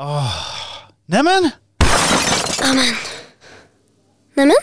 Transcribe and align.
Oh. 0.00 0.34
Nämen! 1.06 1.50
Amen. 2.62 2.94
Nämen? 4.34 4.56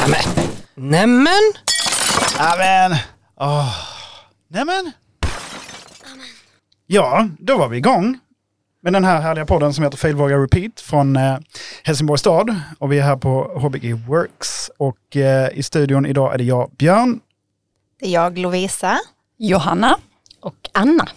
Nämen! 0.00 0.22
Nämen! 0.74 1.54
Nämen! 2.38 2.98
Oh. 3.36 3.74
Nämen! 4.48 4.92
Ja, 6.86 7.28
då 7.38 7.58
var 7.58 7.68
vi 7.68 7.76
igång 7.76 8.18
med 8.82 8.92
den 8.92 9.04
här 9.04 9.20
härliga 9.20 9.46
podden 9.46 9.74
som 9.74 9.84
heter 9.84 9.98
Failvåga 9.98 10.36
Repeat 10.36 10.80
från 10.80 11.16
eh, 11.16 11.38
Helsingborgs 11.84 12.20
stad. 12.20 12.60
Och 12.78 12.92
vi 12.92 12.98
är 12.98 13.02
här 13.02 13.16
på 13.16 13.58
HBG 13.58 13.92
Works. 13.92 14.70
Och 14.76 15.16
eh, 15.16 15.58
i 15.58 15.62
studion 15.62 16.06
idag 16.06 16.34
är 16.34 16.38
det 16.38 16.44
jag, 16.44 16.70
Björn. 16.70 17.20
Det 18.00 18.06
är 18.06 18.10
jag, 18.10 18.38
Lovisa. 18.38 18.98
Johanna. 19.38 19.98
Och 20.40 20.68
Anna. 20.72 21.08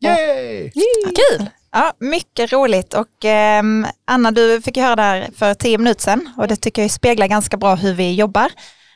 Yay! 0.00 0.70
Kul! 0.70 1.50
Ja, 1.78 1.92
mycket 1.98 2.52
roligt 2.52 2.94
och 2.94 3.24
eh, 3.24 3.62
Anna 4.04 4.30
du 4.30 4.62
fick 4.62 4.76
höra 4.76 4.96
det 4.96 5.02
här 5.02 5.28
för 5.36 5.54
tio 5.54 5.78
minuter 5.78 6.02
sedan 6.02 6.32
och 6.36 6.48
det 6.48 6.56
tycker 6.56 6.82
jag 6.82 6.90
speglar 6.90 7.26
ganska 7.26 7.56
bra 7.56 7.74
hur 7.74 7.94
vi 7.94 8.14
jobbar. 8.14 8.52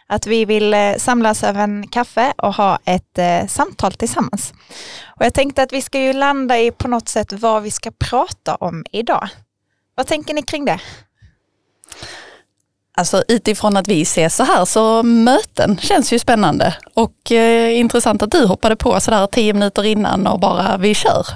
Att 0.07 0.27
vi 0.27 0.45
vill 0.45 0.75
eh, 0.75 0.97
samlas 0.97 1.45
över 1.45 1.61
en 1.61 1.89
kaffe 1.89 2.33
och 2.37 2.55
ha 2.55 2.79
ett 2.85 3.19
eh, 3.19 3.47
samtal 3.47 3.93
tillsammans. 3.93 4.55
Och 5.07 5.25
jag 5.25 5.35
tänkte 5.35 5.63
att 5.63 5.73
vi 5.73 5.83
ska 5.83 6.01
ju 6.01 6.13
landa 6.13 6.59
i 6.59 6.71
på 6.71 6.89
något 6.89 7.09
sätt 7.09 7.33
vad 7.33 7.63
vi 7.63 7.71
ska 7.71 7.91
prata 7.99 8.55
om 8.55 8.85
idag. 8.93 9.29
Vad 9.95 10.07
tänker 10.07 10.35
ni 10.35 10.43
kring 10.43 10.65
det? 10.65 10.81
Alltså 12.97 13.25
utifrån 13.29 13.77
att 13.77 13.89
vi 13.89 14.03
ses 14.03 14.37
så 14.37 14.45
här 14.45 14.65
så 14.65 15.03
möten 15.03 15.79
känns 15.79 16.13
ju 16.13 16.19
spännande 16.19 16.77
och 16.95 17.33
eh, 17.33 17.79
intressant 17.79 18.23
att 18.23 18.31
du 18.31 18.47
hoppade 18.47 18.77
på 18.77 19.01
sådär 19.01 19.27
tio 19.27 19.53
minuter 19.53 19.85
innan 19.85 20.27
och 20.27 20.41
bara 20.41 20.77
vi 20.77 20.95
kör. 20.95 21.27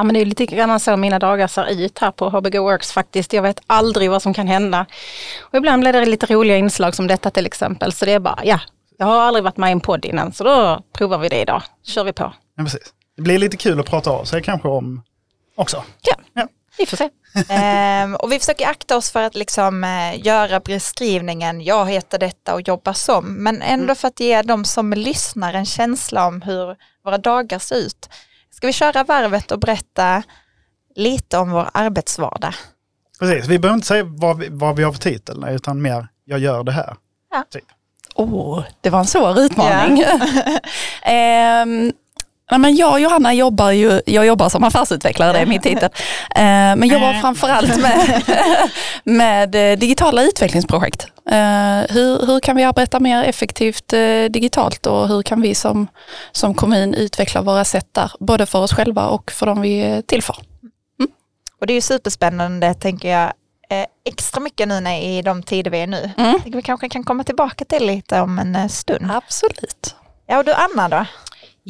Ja 0.00 0.04
men 0.04 0.14
det 0.14 0.20
är 0.20 0.24
lite 0.24 0.46
grann 0.46 0.80
så 0.80 0.96
mina 0.96 1.18
dagar 1.18 1.46
ser 1.48 1.66
ut 1.70 1.98
här 1.98 2.10
på 2.10 2.30
HBG 2.30 2.58
Works 2.58 2.92
faktiskt. 2.92 3.32
Jag 3.32 3.42
vet 3.42 3.60
aldrig 3.66 4.10
vad 4.10 4.22
som 4.22 4.34
kan 4.34 4.46
hända. 4.46 4.86
Och 5.40 5.54
ibland 5.54 5.80
blir 5.80 5.92
det 5.92 6.06
lite 6.06 6.26
roliga 6.34 6.56
inslag 6.56 6.94
som 6.94 7.06
detta 7.06 7.30
till 7.30 7.46
exempel. 7.46 7.92
Så 7.92 8.04
det 8.04 8.12
är 8.12 8.18
bara, 8.18 8.40
ja, 8.44 8.60
jag 8.98 9.06
har 9.06 9.20
aldrig 9.20 9.44
varit 9.44 9.56
med 9.56 9.68
i 9.68 9.72
en 9.72 9.80
podd 9.80 10.04
innan 10.04 10.32
så 10.32 10.44
då 10.44 10.82
provar 10.92 11.18
vi 11.18 11.28
det 11.28 11.40
idag. 11.40 11.62
kör 11.86 12.04
vi 12.04 12.12
på. 12.12 12.32
Ja, 12.56 12.64
precis. 12.64 12.92
Det 13.16 13.22
blir 13.22 13.38
lite 13.38 13.56
kul 13.56 13.80
att 13.80 13.86
prata 13.86 14.10
av 14.10 14.24
sig 14.24 14.42
kanske 14.42 14.68
om 14.68 15.02
också. 15.54 15.84
Ja, 16.02 16.14
Ja. 16.34 16.48
vi 16.78 16.86
får 16.86 16.96
se. 16.96 17.08
Ehm, 17.54 18.14
och 18.16 18.32
vi 18.32 18.38
försöker 18.38 18.66
akta 18.66 18.96
oss 18.96 19.10
för 19.10 19.22
att 19.22 19.34
liksom, 19.34 19.84
eh, 19.84 20.26
göra 20.26 20.60
beskrivningen, 20.60 21.60
jag 21.60 21.90
heter 21.90 22.18
detta 22.18 22.54
och 22.54 22.68
jobbar 22.68 22.92
som, 22.92 23.34
men 23.34 23.62
ändå 23.62 23.94
för 23.94 24.08
att 24.08 24.20
ge 24.20 24.42
de 24.42 24.64
som 24.64 24.92
lyssnar 24.92 25.54
en 25.54 25.66
känsla 25.66 26.26
om 26.26 26.42
hur 26.42 26.76
våra 27.04 27.18
dagar 27.18 27.58
ser 27.58 27.76
ut. 27.76 28.08
Ska 28.60 28.66
vi 28.66 28.72
köra 28.72 29.04
varvet 29.04 29.50
och 29.50 29.58
berätta 29.60 30.22
lite 30.96 31.38
om 31.38 31.50
vår 31.50 31.70
arbetsvardag? 31.74 32.54
Precis, 33.18 33.48
vi 33.48 33.58
behöver 33.58 33.74
inte 33.74 33.86
säga 33.86 34.04
vad 34.04 34.38
vi, 34.38 34.48
vad 34.50 34.76
vi 34.76 34.82
har 34.82 34.92
för 34.92 35.00
titel, 35.00 35.44
utan 35.48 35.82
mer 35.82 36.08
jag 36.24 36.38
gör 36.38 36.64
det 36.64 36.72
här. 36.72 36.96
Ja. 37.30 37.44
Typ. 37.50 37.64
Åh, 38.14 38.64
det 38.80 38.90
var 38.90 38.98
en 38.98 39.06
svår 39.06 39.38
utmaning. 39.38 40.04
Ehm, 41.02 41.92
nej, 42.50 42.60
men 42.60 42.76
jag 42.76 42.92
och 42.92 43.00
Johanna 43.00 43.34
jobbar 43.34 43.70
ju, 43.70 44.00
jag 44.06 44.26
jobbar 44.26 44.48
som 44.48 44.64
affärsutvecklare, 44.64 45.32
det 45.32 45.38
är 45.38 45.46
min 45.46 45.60
titel. 45.60 45.90
Ehm, 46.36 46.78
men 46.78 46.88
jobbar 46.88 47.20
framförallt 47.20 47.76
med, 47.76 48.22
med 49.04 49.72
eh, 49.72 49.78
digitala 49.78 50.22
utvecklingsprojekt. 50.22 51.06
Hur, 51.88 52.26
hur 52.26 52.40
kan 52.40 52.56
vi 52.56 52.64
arbeta 52.64 53.00
mer 53.00 53.24
effektivt 53.24 53.92
eh, 53.92 54.24
digitalt 54.30 54.86
och 54.86 55.08
hur 55.08 55.22
kan 55.22 55.40
vi 55.40 55.54
som, 55.54 55.86
som 56.32 56.54
kommun 56.54 56.94
utveckla 56.94 57.42
våra 57.42 57.64
sätt 57.64 57.86
där, 57.92 58.12
både 58.20 58.46
för 58.46 58.58
oss 58.58 58.72
själva 58.72 59.06
och 59.06 59.30
för 59.30 59.46
de 59.46 59.60
vi 59.60 59.80
är 59.80 60.02
till 60.02 60.22
för. 60.22 60.36
Och 61.60 61.66
det 61.66 61.72
är 61.72 61.74
ju 61.74 61.80
superspännande 61.80 62.74
tänker 62.74 63.08
jag, 63.08 63.32
eh, 63.70 63.86
extra 64.04 64.40
mycket 64.40 64.68
nu 64.68 64.80
när, 64.80 65.00
i 65.00 65.22
de 65.22 65.42
tider 65.42 65.70
vi 65.70 65.80
är 65.80 65.86
nu. 65.86 66.10
Mm. 66.16 66.40
Vi 66.44 66.62
kanske 66.62 66.88
kan 66.88 67.04
komma 67.04 67.24
tillbaka 67.24 67.64
till 67.64 67.86
lite 67.86 68.20
om 68.20 68.38
en 68.38 68.56
eh, 68.56 68.68
stund. 68.68 69.10
Absolut. 69.10 69.96
Ja, 70.26 70.38
och 70.38 70.44
du 70.44 70.52
Anna 70.52 70.88
då? 70.88 71.04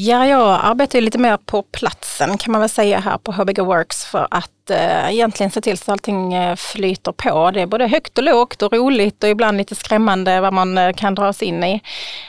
Ja, 0.02 0.26
jag 0.26 0.60
arbetar 0.62 0.98
ju 0.98 1.04
lite 1.04 1.18
mer 1.18 1.36
på 1.36 1.62
platsen 1.62 2.38
kan 2.38 2.52
man 2.52 2.60
väl 2.60 2.70
säga 2.70 3.00
här 3.00 3.18
på 3.18 3.32
HBG 3.32 3.58
Works 3.58 4.04
för 4.04 4.28
att 4.30 4.70
eh, 4.70 5.12
egentligen 5.12 5.50
se 5.50 5.60
till 5.60 5.78
så 5.78 5.82
att 5.82 5.88
allting 5.88 6.34
eh, 6.34 6.56
flyter 6.56 7.12
på. 7.12 7.50
Det 7.50 7.60
är 7.60 7.66
både 7.66 7.86
högt 7.86 8.18
och 8.18 8.24
lågt 8.24 8.62
och 8.62 8.72
roligt 8.72 9.24
och 9.24 9.30
ibland 9.30 9.56
lite 9.56 9.74
skrämmande 9.74 10.40
vad 10.40 10.52
man 10.52 10.78
eh, 10.78 10.92
kan 10.92 11.14
dras 11.14 11.42
in 11.42 11.64
i. 11.64 11.74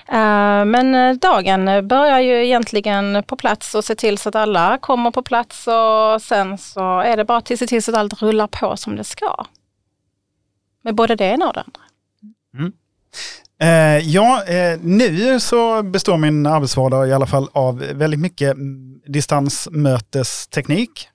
Eh, 0.08 0.66
men 0.66 0.96
eh, 0.96 1.14
dagen 1.14 1.88
börjar 1.88 2.20
ju 2.20 2.46
egentligen 2.46 3.24
på 3.24 3.36
plats 3.36 3.76
och 3.76 3.86
se 3.86 3.96
till 3.96 4.18
så 4.18 4.30
att 4.30 4.36
alla 4.36 4.78
kommer 4.78 5.12
på 5.12 5.24
plats 5.24 5.68
och 5.68 6.22
sen 6.22 6.58
så 6.58 7.00
är 7.00 7.18
det 7.18 7.26
bara 7.26 7.38
att 7.38 7.48
se 7.48 7.68
till 7.68 7.84
så 7.84 7.92
att 7.92 7.98
allt 7.98 8.22
rullar 8.22 8.48
på 8.48 8.78
som 8.78 8.96
det 8.96 9.04
ska. 9.04 9.46
Med 10.82 10.96
både 10.96 11.16
det 11.16 11.26
ena 11.26 11.48
och 11.48 11.54
det 11.54 11.60
andra. 11.62 11.82
Mm. 12.54 12.74
Eh, 13.62 13.98
ja, 13.98 14.44
eh, 14.44 14.80
nu 14.82 15.40
så 15.40 15.84
består 15.84 16.18
min 16.18 16.46
arbetsvardag 16.46 17.08
i 17.08 17.14
alla 17.14 17.26
fall 17.26 17.48
av 17.52 17.78
väldigt 17.78 18.20
mycket 18.20 18.58
distansmötesteknik 19.06 21.08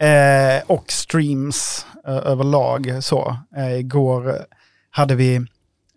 eh, 0.00 0.62
och 0.66 0.92
streams 0.92 1.86
eh, 2.06 2.16
överlag. 2.16 2.98
Så. 3.00 3.36
Eh, 3.56 3.78
igår 3.78 4.38
hade 4.90 5.14
vi 5.14 5.46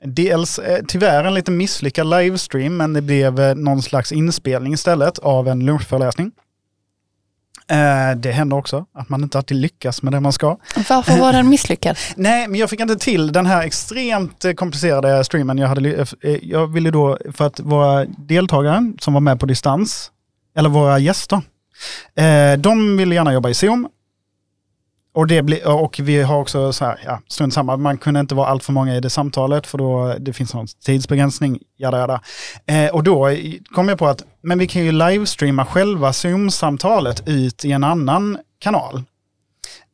dels 0.05 0.59
eh, 0.59 0.83
tyvärr 0.87 1.23
en 1.23 1.33
lite 1.33 1.51
misslyckad 1.51 2.09
livestream, 2.09 2.77
men 2.77 2.93
det 2.93 3.01
blev 3.01 3.39
eh, 3.39 3.55
någon 3.55 3.81
slags 3.81 4.11
inspelning 4.11 4.73
istället 4.73 5.19
av 5.19 5.47
en 5.47 5.65
lunchföreläsning. 5.65 6.31
Eh, 7.71 8.17
det 8.17 8.31
händer 8.31 8.57
också 8.57 8.85
att 8.93 9.09
man 9.09 9.23
inte 9.23 9.37
alltid 9.37 9.57
lyckas 9.57 10.01
med 10.03 10.13
det 10.13 10.19
man 10.19 10.33
ska. 10.33 10.57
Varför 10.89 11.17
var 11.19 11.33
den 11.33 11.49
misslyckad? 11.49 11.97
Nej, 12.15 12.47
men 12.47 12.59
jag 12.59 12.69
fick 12.69 12.79
inte 12.79 12.95
till 12.95 13.31
den 13.31 13.45
här 13.45 13.63
extremt 13.63 14.45
eh, 14.45 14.53
komplicerade 14.53 15.23
streamen. 15.23 15.57
Jag, 15.57 15.67
hade, 15.67 15.81
ly- 15.81 16.05
eh, 16.21 16.37
jag 16.41 16.67
ville 16.73 16.91
då, 16.91 17.17
för 17.33 17.45
att 17.47 17.59
våra 17.59 18.05
deltagare 18.05 18.93
som 18.99 19.13
var 19.13 19.21
med 19.21 19.39
på 19.39 19.45
distans, 19.45 20.11
eller 20.57 20.69
våra 20.69 20.99
gäster, 20.99 21.41
eh, 22.15 22.59
de 22.59 22.97
ville 22.97 23.15
gärna 23.15 23.33
jobba 23.33 23.49
i 23.49 23.53
Zoom. 23.53 23.87
Och, 25.17 25.27
det 25.27 25.41
bli, 25.41 25.61
och 25.65 25.99
vi 26.03 26.21
har 26.21 26.37
också 26.37 26.73
så 26.73 26.85
här, 26.85 26.99
ja, 27.05 27.21
strunt 27.27 27.53
samma, 27.53 27.77
man 27.77 27.97
kunde 27.97 28.19
inte 28.19 28.35
vara 28.35 28.47
allt 28.47 28.63
för 28.63 28.73
många 28.73 28.95
i 28.95 28.99
det 28.99 29.09
samtalet 29.09 29.67
för 29.67 29.77
då 29.77 30.15
det 30.19 30.33
finns 30.33 30.53
någon 30.53 30.67
tidsbegränsning, 30.85 31.59
jada 31.77 31.99
jada. 31.99 32.21
Eh, 32.65 32.95
och 32.95 33.03
då 33.03 33.29
kom 33.75 33.89
jag 33.89 33.99
på 33.99 34.07
att, 34.07 34.23
men 34.41 34.59
vi 34.59 34.67
kan 34.67 34.85
ju 34.85 34.91
livestreama 34.91 35.65
själva 35.65 36.13
Zoom-samtalet 36.13 37.23
ut 37.25 37.65
i 37.65 37.71
en 37.71 37.83
annan 37.83 38.37
kanal. 38.59 39.03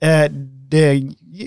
Eh, 0.02 0.32
det 0.70 1.02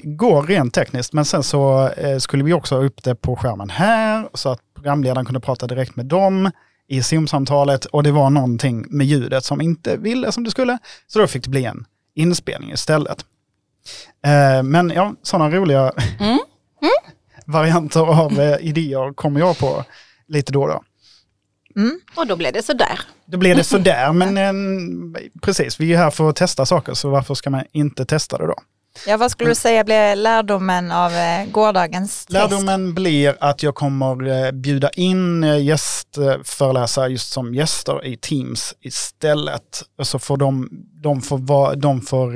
går 0.05 0.43
rent 0.43 0.75
tekniskt, 0.75 1.13
men 1.13 1.25
sen 1.25 1.43
så 1.43 1.89
eh, 1.89 2.19
skulle 2.19 2.45
vi 2.45 2.53
också 2.53 2.75
ha 2.75 2.83
upp 2.83 3.03
det 3.03 3.15
på 3.15 3.37
skärmen 3.37 3.71
här, 3.71 4.29
så 4.35 4.49
att 4.49 4.61
programledaren 4.75 5.25
kunde 5.25 5.41
prata 5.41 5.67
direkt 5.67 5.97
med 5.97 6.07
dem 6.07 6.51
i 6.89 7.03
Zoom-samtalet 7.03 7.85
och 7.85 8.03
det 8.03 8.11
var 8.11 8.31
någonting 8.31 8.87
med 8.89 9.07
ljudet 9.07 9.45
som 9.45 9.61
inte 9.61 9.97
ville 9.97 10.33
som 10.33 10.45
det 10.45 10.51
skulle, 10.51 10.79
så 11.07 11.19
då 11.19 11.27
fick 11.27 11.45
det 11.45 11.51
bli 11.51 11.65
en 11.65 11.85
inspelning 12.15 12.73
istället. 12.73 13.25
Eh, 14.27 14.63
men 14.63 14.91
ja, 14.91 15.15
sådana 15.23 15.57
roliga 15.57 15.93
Mm. 16.21 16.39
varianter 17.47 18.01
av 18.01 18.41
eh, 18.41 18.57
idéer 18.61 19.15
kommer 19.15 19.41
jag 19.41 19.59
på 19.59 19.85
lite 20.29 20.53
då 20.53 20.63
och 20.63 20.69
då. 20.69 20.83
Mm. 21.77 22.01
Och 22.17 22.27
då 22.27 22.37
blev 22.37 22.53
det 22.53 22.63
sådär. 22.63 23.01
Då 23.27 23.39
blir 23.39 23.55
det 23.55 23.65
sådär, 23.75 24.13
men 24.13 24.39
eh, 24.39 24.53
precis, 25.43 25.81
vi 25.81 25.93
är 25.93 25.99
här 25.99 26.11
för 26.11 26.31
att 26.31 26.37
testa 26.37 26.67
saker, 26.67 26.95
så 26.95 27.11
varför 27.11 27.35
ska 27.35 27.51
man 27.51 27.65
inte 27.73 28.05
testa 28.07 28.39
det 28.39 28.47
då? 28.47 28.55
Ja, 29.07 29.17
vad 29.17 29.31
skulle 29.31 29.51
du 29.51 29.55
säga 29.55 29.85
blir 29.85 30.17
lärdomen 30.17 30.93
av 30.93 31.13
gårdagens 31.53 32.27
test? 32.27 32.33
Lärdomen 32.33 32.95
blir 32.95 33.37
att 33.41 33.63
jag 33.63 33.75
kommer 33.75 34.53
bjuda 34.53 34.91
in 34.91 35.43
gästföreläsare 35.43 37.09
just 37.09 37.33
som 37.33 37.55
gäster 37.55 38.07
i 38.07 38.17
Teams 38.17 38.75
istället. 38.81 39.83
Så 40.03 40.19
får 40.19 40.37
de, 40.37 40.69
de 41.03 41.21
får 41.23 41.77
de 41.77 42.01
får 42.01 42.33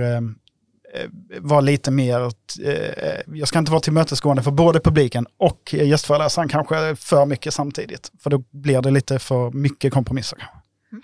Eh, 0.94 1.08
vara 1.40 1.60
lite 1.60 1.90
mer, 1.90 2.30
eh, 2.64 3.20
jag 3.34 3.48
ska 3.48 3.58
inte 3.58 3.70
vara 3.70 3.80
tillmötesgående 3.80 4.42
för 4.42 4.50
både 4.50 4.80
publiken 4.80 5.26
och 5.38 5.74
gästföreläsaren 5.74 6.48
kanske 6.48 6.96
för 6.96 7.26
mycket 7.26 7.54
samtidigt. 7.54 8.12
För 8.22 8.30
då 8.30 8.38
blir 8.50 8.82
det 8.82 8.90
lite 8.90 9.18
för 9.18 9.50
mycket 9.50 9.92
kompromisser. 9.92 10.50
Mm. 10.92 11.02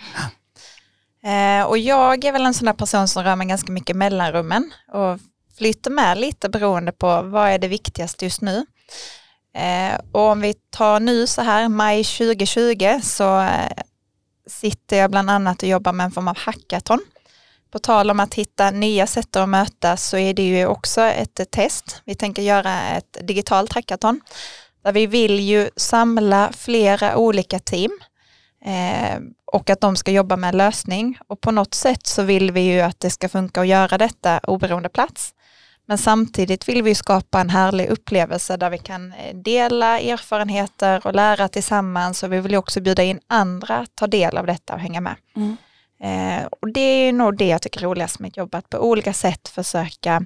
Eh, 1.26 1.66
och 1.66 1.78
jag 1.78 2.24
är 2.24 2.32
väl 2.32 2.46
en 2.46 2.54
sån 2.54 2.66
där 2.66 2.72
person 2.72 3.08
som 3.08 3.24
rör 3.24 3.36
mig 3.36 3.46
ganska 3.46 3.72
mycket 3.72 3.96
mellan 3.96 4.32
rummen 4.32 4.72
och 4.92 5.18
flyter 5.58 5.90
med 5.90 6.18
lite 6.18 6.48
beroende 6.48 6.92
på 6.92 7.22
vad 7.22 7.48
är 7.48 7.58
det 7.58 7.68
viktigaste 7.68 8.24
just 8.24 8.40
nu. 8.40 8.66
Eh, 9.54 10.00
och 10.12 10.20
om 10.20 10.40
vi 10.40 10.54
tar 10.54 11.00
nu 11.00 11.26
så 11.26 11.42
här, 11.42 11.68
maj 11.68 12.04
2020, 12.04 13.00
så 13.02 13.40
eh, 13.40 13.82
sitter 14.46 14.96
jag 14.96 15.10
bland 15.10 15.30
annat 15.30 15.62
och 15.62 15.68
jobbar 15.68 15.92
med 15.92 16.04
en 16.04 16.10
form 16.10 16.28
av 16.28 16.36
hackathon. 16.38 17.00
På 17.76 17.80
tal 17.80 18.10
om 18.10 18.20
att 18.20 18.34
hitta 18.34 18.70
nya 18.70 19.06
sätt 19.06 19.36
att 19.36 19.48
mötas 19.48 20.08
så 20.08 20.16
är 20.16 20.34
det 20.34 20.42
ju 20.42 20.66
också 20.66 21.00
ett 21.00 21.50
test. 21.50 22.02
Vi 22.04 22.14
tänker 22.14 22.42
göra 22.42 22.90
ett 22.90 23.18
digitalt 23.20 23.72
hackathon 23.72 24.20
där 24.84 24.92
vi 24.92 25.06
vill 25.06 25.40
ju 25.40 25.70
samla 25.76 26.52
flera 26.52 27.16
olika 27.16 27.58
team 27.58 27.90
Eh, 28.64 29.20
och 29.52 29.70
att 29.70 29.80
de 29.80 29.96
ska 29.96 30.10
jobba 30.10 30.36
med 30.36 30.48
en 30.48 30.56
lösning. 30.56 31.18
Och 31.28 31.40
på 31.40 31.50
något 31.50 31.74
sätt 31.74 32.06
så 32.06 32.22
vill 32.22 32.50
vi 32.50 32.60
ju 32.60 32.80
att 32.80 33.00
det 33.00 33.10
ska 33.10 33.28
funka 33.28 33.60
att 33.60 33.66
göra 33.66 33.98
detta 33.98 34.38
oberoende 34.38 34.88
plats. 34.88 35.34
Men 35.86 35.98
samtidigt 35.98 36.68
vill 36.68 36.82
vi 36.82 36.94
skapa 36.94 37.40
en 37.40 37.50
härlig 37.50 37.88
upplevelse 37.88 38.56
där 38.56 38.70
vi 38.70 38.78
kan 38.78 39.12
eh, 39.12 39.36
dela 39.36 40.00
erfarenheter 40.00 41.06
och 41.06 41.14
lära 41.14 41.48
tillsammans 41.48 42.22
och 42.22 42.32
vi 42.32 42.40
vill 42.40 42.54
också 42.54 42.80
bjuda 42.80 43.02
in 43.02 43.20
andra 43.26 43.76
att 43.76 43.94
ta 43.94 44.06
del 44.06 44.36
av 44.36 44.46
detta 44.46 44.74
och 44.74 44.80
hänga 44.80 45.00
med. 45.00 45.16
Mm. 45.36 45.56
Eh, 46.02 46.46
och 46.60 46.72
det 46.72 46.80
är 46.80 47.12
nog 47.12 47.38
det 47.38 47.46
jag 47.46 47.62
tycker 47.62 47.80
är 47.80 47.84
roligast 47.84 48.18
med 48.18 48.36
jobb, 48.36 48.54
att 48.54 48.70
på 48.70 48.78
olika 48.78 49.12
sätt 49.12 49.48
försöka 49.48 50.22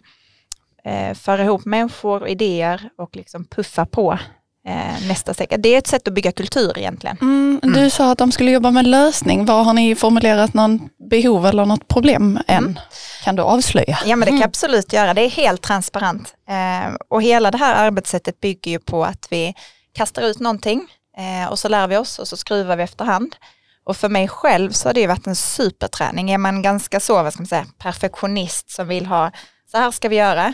eh, 0.85 1.15
föra 1.15 1.45
ihop 1.45 1.65
människor 1.65 2.21
och 2.21 2.29
idéer 2.29 2.91
och 2.99 3.17
liksom 3.17 3.45
puffa 3.45 3.87
på 3.87 4.19
eh, 4.67 5.09
nästa 5.09 5.35
steg. 5.35 5.55
Det 5.59 5.69
är 5.69 5.79
ett 5.79 5.87
sätt 5.87 6.09
att 6.09 6.15
bygga 6.15 6.33
kultur 6.33 6.79
egentligen. 6.79 7.17
Mm, 7.21 7.61
du 7.63 7.91
sa 7.91 8.13
att 8.13 8.19
de 8.19 8.33
skulle 8.33 8.51
jobba 8.51 8.71
med 8.71 8.87
lösning. 8.87 9.45
Var 9.45 9.63
har 9.63 9.73
ni 9.73 9.95
formulerat 9.95 10.55
någon 10.55 10.89
behov 11.11 11.47
eller 11.47 11.67
något 11.67 11.89
problem 11.89 12.39
än? 12.47 12.65
Mm. 12.65 12.79
Kan 13.25 13.37
du 13.37 13.43
avslöja? 13.43 13.99
Ja 14.05 14.17
men 14.17 14.21
det 14.21 14.31
kan 14.31 14.41
jag 14.41 14.49
absolut 14.49 14.93
göra, 14.93 15.15
det 15.15 15.23
är 15.23 15.31
helt 15.31 15.63
transparent. 15.63 16.35
Eh, 16.49 16.95
och 17.09 17.23
hela 17.23 17.51
det 17.51 17.59
här 17.59 17.75
arbetssättet 17.75 18.41
bygger 18.41 18.71
ju 18.71 18.79
på 18.79 19.05
att 19.05 19.27
vi 19.31 19.55
kastar 19.93 20.23
ut 20.23 20.41
någonting 20.41 20.87
eh, 21.19 21.51
och 21.51 21.59
så 21.59 21.69
lär 21.69 21.89
vi 21.89 21.97
oss 21.97 22.19
och 22.19 22.29
så 22.29 22.37
skruvar 22.37 22.77
vi 22.77 22.83
efterhand. 22.83 23.37
Och 23.85 23.97
för 23.97 24.09
mig 24.09 24.29
själv 24.29 24.71
så 24.71 24.89
har 24.89 24.95
det 24.95 25.01
ju 25.01 25.07
varit 25.07 25.27
en 25.27 25.37
superträning. 25.37 26.31
Är 26.31 26.39
man 26.39 26.63
ganska 26.63 27.01
så, 27.01 27.23
vad 27.23 27.33
ska 27.33 27.41
man 27.43 27.47
säga, 27.47 27.67
perfektionist 27.79 28.71
som 28.71 28.89
vill 28.89 29.07
ha, 29.07 29.33
så 29.71 29.79
här 29.79 29.91
ska 29.91 30.09
vi 30.09 30.17
göra, 30.17 30.47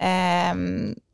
eh, 0.00 0.54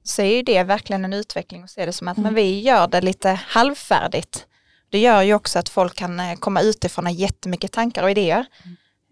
så 0.04 0.22
är 0.22 0.36
ju 0.36 0.42
det 0.42 0.62
verkligen 0.62 1.04
en 1.04 1.12
utveckling 1.12 1.62
och 1.62 1.70
se 1.70 1.86
det 1.86 1.92
som 1.92 2.08
att 2.08 2.16
men 2.16 2.34
vi 2.34 2.60
gör 2.60 2.86
det 2.88 3.00
lite 3.00 3.40
halvfärdigt. 3.46 4.46
Det 4.90 4.98
gör 4.98 5.22
ju 5.22 5.34
också 5.34 5.58
att 5.58 5.68
folk 5.68 5.94
kan 5.94 6.20
eh, 6.20 6.34
komma 6.34 6.60
utifrån 6.60 7.06
och 7.06 7.12
ha 7.12 7.18
jättemycket 7.18 7.72
tankar 7.72 8.02
och 8.02 8.10
idéer. 8.10 8.46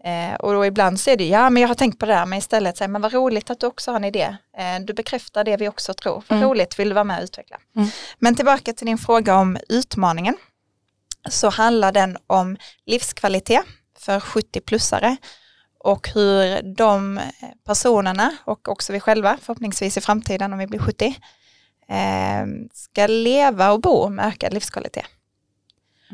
Eh, 0.03 0.35
och 0.35 0.53
då 0.53 0.65
ibland 0.65 0.99
så 0.99 1.09
är 1.09 1.17
det, 1.17 1.27
ja 1.27 1.49
men 1.49 1.61
jag 1.61 1.67
har 1.67 1.75
tänkt 1.75 1.99
på 1.99 2.05
det 2.05 2.13
där, 2.13 2.25
men 2.25 2.39
istället 2.39 2.77
säger 2.77 2.89
men 2.89 3.01
vad 3.01 3.13
roligt 3.13 3.49
att 3.49 3.59
du 3.59 3.67
också 3.67 3.91
har 3.91 3.95
en 3.95 4.03
idé. 4.05 4.37
Eh, 4.57 4.79
du 4.85 4.93
bekräftar 4.93 5.43
det 5.43 5.57
vi 5.57 5.67
också 5.69 5.93
tror. 5.93 6.23
Vad 6.27 6.37
Mm. 6.37 6.49
roligt, 6.49 6.79
vill 6.79 6.89
du 6.89 6.93
vara 6.93 7.03
med 7.03 7.17
och 7.17 7.23
utveckla? 7.23 7.57
Mm. 7.75 7.89
Men 8.19 8.35
tillbaka 8.35 8.73
till 8.73 8.85
din 8.87 8.97
fråga 8.97 9.35
om 9.35 9.57
utmaningen. 9.69 10.37
Så 11.29 11.49
handlar 11.49 11.91
den 11.91 12.17
om 12.27 12.57
livskvalitet 12.85 13.63
för 13.97 14.19
70-plussare 14.19 15.17
och 15.79 16.09
hur 16.09 16.61
de 16.75 17.19
personerna 17.65 18.37
och 18.45 18.67
också 18.67 18.93
vi 18.93 18.99
själva 18.99 19.37
förhoppningsvis 19.41 19.97
i 19.97 20.01
framtiden 20.01 20.53
om 20.53 20.59
vi 20.59 20.67
blir 20.67 20.79
70 20.79 21.05
eh, 21.87 22.45
ska 22.73 23.07
leva 23.07 23.71
och 23.71 23.81
bo 23.81 24.09
med 24.09 24.25
ökad 24.25 24.53
livskvalitet. 24.53 25.05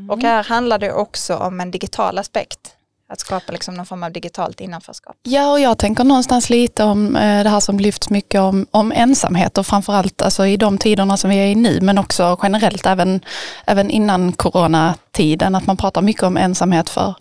Och 0.10 0.22
här 0.22 0.44
handlar 0.44 0.80
det 0.80 0.92
också 0.92 1.36
om 1.36 1.60
en 1.60 1.72
digital 1.72 2.18
aspekt. 2.18 2.75
Att 3.10 3.20
skapa 3.20 3.52
liksom 3.52 3.74
någon 3.74 3.86
form 3.86 4.04
av 4.04 4.12
digitalt 4.12 4.62
innanförskap. 4.62 5.16
Ja, 5.24 5.52
och 5.52 5.60
jag 5.60 5.78
tänker 5.78 6.04
någonstans 6.04 6.50
lite 6.50 6.84
om 6.84 7.16
eh, 7.16 7.44
det 7.44 7.50
här 7.50 7.60
som 7.60 7.80
lyfts 7.80 8.10
mycket 8.10 8.42
om, 8.42 8.68
om 8.72 8.92
ensamhet 8.92 9.58
och 9.58 9.68
framförallt 9.68 10.22
alltså 10.22 10.46
i 10.46 10.58
de 10.58 10.78
tiderna 10.78 11.18
som 11.18 11.30
vi 11.30 11.36
är 11.36 11.48
i 11.48 11.56
nu, 11.56 11.82
men 11.82 11.98
också 11.98 12.40
generellt 12.44 12.86
även, 12.86 13.22
även 13.66 13.90
innan 13.90 14.32
coronatiden, 14.32 15.56
att 15.56 15.68
man 15.68 15.78
pratar 15.78 16.02
mycket 16.02 16.24
om 16.24 16.38
ensamhet 16.38 16.90
för, 16.90 17.16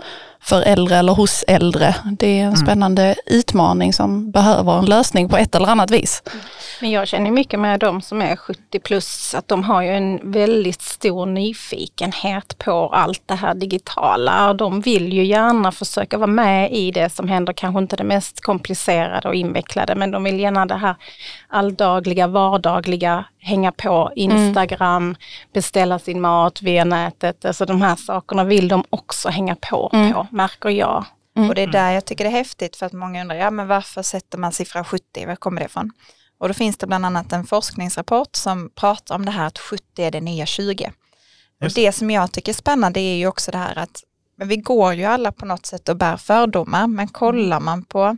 för 0.44 0.62
äldre 0.62 0.96
eller 0.96 1.12
hos 1.12 1.44
äldre. 1.48 1.94
Det 2.18 2.40
är 2.40 2.44
en 2.44 2.56
spännande 2.56 3.14
utmaning 3.26 3.92
som 3.92 4.30
behöver 4.30 4.78
en 4.78 4.84
lösning 4.84 5.28
på 5.28 5.36
ett 5.36 5.54
eller 5.54 5.68
annat 5.68 5.90
vis. 5.90 6.22
Men 6.80 6.90
jag 6.90 7.08
känner 7.08 7.30
mycket 7.30 7.60
med 7.60 7.80
de 7.80 8.02
som 8.02 8.22
är 8.22 8.36
70 8.36 8.80
plus 8.80 9.34
att 9.34 9.48
de 9.48 9.64
har 9.64 9.82
ju 9.82 9.88
en 9.88 10.32
väldigt 10.32 10.82
stor 10.82 11.26
nyfikenhet 11.26 12.58
på 12.58 12.88
allt 12.88 13.22
det 13.26 13.34
här 13.34 13.54
digitala. 13.54 14.48
Och 14.48 14.56
de 14.56 14.80
vill 14.80 15.12
ju 15.12 15.24
gärna 15.24 15.72
försöka 15.72 16.18
vara 16.18 16.26
med 16.26 16.72
i 16.72 16.90
det 16.90 17.10
som 17.10 17.28
händer, 17.28 17.52
kanske 17.52 17.78
inte 17.78 17.96
det 17.96 18.04
mest 18.04 18.40
komplicerade 18.40 19.28
och 19.28 19.34
invecklade, 19.34 19.94
men 19.94 20.10
de 20.10 20.24
vill 20.24 20.40
gärna 20.40 20.66
det 20.66 20.76
här 20.76 20.96
alldagliga, 21.48 22.26
vardagliga, 22.26 23.24
hänga 23.38 23.72
på 23.72 24.12
Instagram, 24.16 25.16
beställa 25.52 25.98
sin 25.98 26.20
mat 26.20 26.62
via 26.62 26.84
nätet. 26.84 27.44
Alltså 27.44 27.64
de 27.64 27.82
här 27.82 27.96
sakerna 27.96 28.44
vill 28.44 28.68
de 28.68 28.84
också 28.90 29.28
hänga 29.28 29.56
på 29.70 29.84
på, 30.12 30.26
märker 30.34 30.68
jag. 30.68 31.04
Och 31.48 31.54
det 31.54 31.62
är 31.62 31.66
där 31.66 31.90
jag 31.90 32.04
tycker 32.04 32.24
det 32.24 32.30
är 32.30 32.32
häftigt 32.32 32.76
för 32.76 32.86
att 32.86 32.92
många 32.92 33.20
undrar, 33.20 33.36
ja 33.36 33.50
men 33.50 33.66
varför 33.66 34.02
sätter 34.02 34.38
man 34.38 34.52
siffran 34.52 34.84
70, 34.84 35.26
var 35.26 35.36
kommer 35.36 35.60
det 35.60 35.66
ifrån? 35.66 35.92
Och 36.38 36.48
då 36.48 36.54
finns 36.54 36.76
det 36.76 36.86
bland 36.86 37.06
annat 37.06 37.32
en 37.32 37.46
forskningsrapport 37.46 38.36
som 38.36 38.70
pratar 38.74 39.14
om 39.14 39.24
det 39.24 39.30
här 39.30 39.46
att 39.46 39.58
70 39.58 40.02
är 40.02 40.10
det 40.10 40.20
nya 40.20 40.46
20. 40.46 40.92
Och 41.60 41.70
det 41.74 41.92
som 41.92 42.10
jag 42.10 42.32
tycker 42.32 42.52
är 42.52 42.56
spännande 42.56 43.00
är 43.00 43.16
ju 43.16 43.26
också 43.26 43.50
det 43.50 43.58
här 43.58 43.78
att 43.78 44.02
men 44.36 44.48
vi 44.48 44.56
går 44.56 44.94
ju 44.94 45.04
alla 45.04 45.32
på 45.32 45.46
något 45.46 45.66
sätt 45.66 45.88
och 45.88 45.96
bär 45.96 46.16
fördomar, 46.16 46.86
men 46.86 47.08
kollar 47.08 47.60
man 47.60 47.84
på 47.84 48.16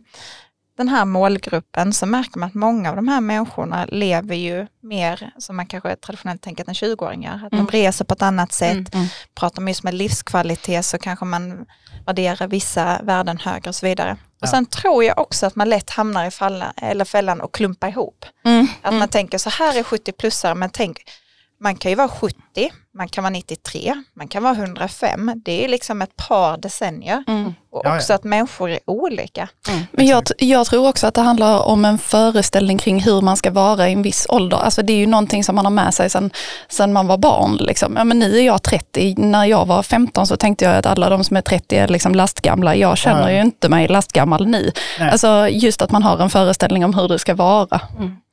den 0.77 0.89
här 0.89 1.05
målgruppen 1.05 1.93
så 1.93 2.07
märker 2.07 2.39
man 2.39 2.49
att 2.49 2.55
många 2.55 2.91
av 2.91 2.97
de 2.97 3.09
här 3.09 3.21
människorna 3.21 3.87
lever 3.89 4.35
ju 4.35 4.67
mer 4.83 5.31
som 5.39 5.57
man 5.57 5.67
kanske 5.67 5.97
traditionellt 5.97 6.43
tänker 6.43 6.69
än 6.69 6.75
20-åringar. 6.75 7.41
Att 7.45 7.51
de 7.51 7.67
reser 7.67 8.05
på 8.05 8.15
ett 8.15 8.23
annat 8.23 8.53
sätt, 8.53 8.95
pratar 9.35 9.63
man 9.63 9.69
just 9.69 9.83
med 9.83 9.95
livskvalitet 9.95 10.85
så 10.85 10.99
kanske 10.99 11.25
man 11.25 11.67
värderar 12.07 12.49
vissa 12.49 13.01
värden 13.03 13.39
högre 13.39 13.69
och 13.69 13.75
så 13.75 13.87
vidare. 13.87 14.17
Och 14.43 14.49
sen 14.49 14.67
tror 14.67 15.05
jag 15.05 15.19
också 15.19 15.47
att 15.47 15.57
man 15.57 15.69
lätt 15.69 15.91
hamnar 15.91 16.27
i 16.27 16.31
falla, 16.31 16.73
eller 16.77 17.05
fällan 17.05 17.41
och 17.41 17.55
klumpar 17.55 17.89
ihop. 17.89 18.25
Att 18.83 18.95
man 18.95 19.09
tänker 19.09 19.39
så 19.39 19.51
här 19.51 19.79
är 19.79 19.83
70-plussare, 19.83 20.55
men 20.55 20.71
tänk, 20.71 20.99
man 21.61 21.77
kan 21.77 21.91
ju 21.91 21.95
vara 21.95 22.09
70, 22.09 22.37
man 22.95 23.09
kan 23.09 23.25
vara 23.25 23.31
93, 23.31 23.95
man 24.17 24.29
kan 24.29 24.43
vara 24.43 24.55
105. 24.55 25.33
Det 25.45 25.65
är 25.65 25.69
liksom 25.69 26.03
ett 26.03 26.17
par 26.29 26.57
decennier. 26.57 27.25
Och 27.73 27.81
Ja, 27.85 27.91
ja. 27.91 27.97
också 27.97 28.13
att 28.13 28.25
människor 28.25 28.71
är 28.71 28.79
olika. 28.87 29.49
Men 29.93 30.07
jag, 30.07 30.23
jag 30.39 30.67
tror 30.67 30.89
också 30.89 31.07
att 31.07 31.15
det 31.15 31.21
handlar 31.21 31.63
om 31.63 31.85
en 31.85 31.99
föreställning 31.99 32.79
kring 32.79 33.01
hur 33.01 33.21
man 33.21 33.37
ska 33.37 33.51
vara 33.51 33.89
i 33.89 33.93
en 33.93 34.03
viss 34.03 34.27
ålder. 34.31 34.57
Alltså 34.57 34.83
det 34.83 34.93
är 34.93 34.97
ju 34.97 35.07
någonting 35.07 35.45
som 35.45 35.55
man 35.55 35.65
har 35.67 35.73
med 35.73 35.95
sig 35.95 36.11
sedan, 36.11 36.31
sedan 36.69 36.93
man 36.93 37.07
var 37.07 37.19
barn. 37.19 37.57
Liksom. 37.57 37.95
Ja, 37.97 38.05
men 38.05 38.19
nu 38.19 38.39
är 38.39 38.43
jag 38.47 38.63
30, 38.63 39.15
när 39.19 39.45
jag 39.45 39.67
var 39.67 39.83
15 39.83 40.27
så 40.27 40.37
tänkte 40.37 40.65
jag 40.65 40.77
att 40.77 40.87
alla 40.87 41.09
de 41.09 41.25
som 41.25 41.37
är 41.37 41.41
30 41.43 41.77
är 41.77 41.89
liksom 41.89 42.15
lastgamla. 42.15 42.75
Jag 42.77 42.99
känner 42.99 43.21
Ja, 43.23 43.31
ja. 43.31 43.35
ju 43.37 43.41
inte 43.43 43.69
mig 43.69 43.89
lastgammal 43.89 44.47
nu. 44.47 44.73
Nej. 44.99 45.11
Alltså 45.11 45.49
just 45.51 45.83
att 45.83 45.91
man 45.91 46.03
har 46.03 46.19
en 46.19 46.31
föreställning 46.31 46.85
om 46.85 46.95
hur 46.95 47.09
det 47.09 47.19
ska 47.19 47.35
vara. 47.35 47.81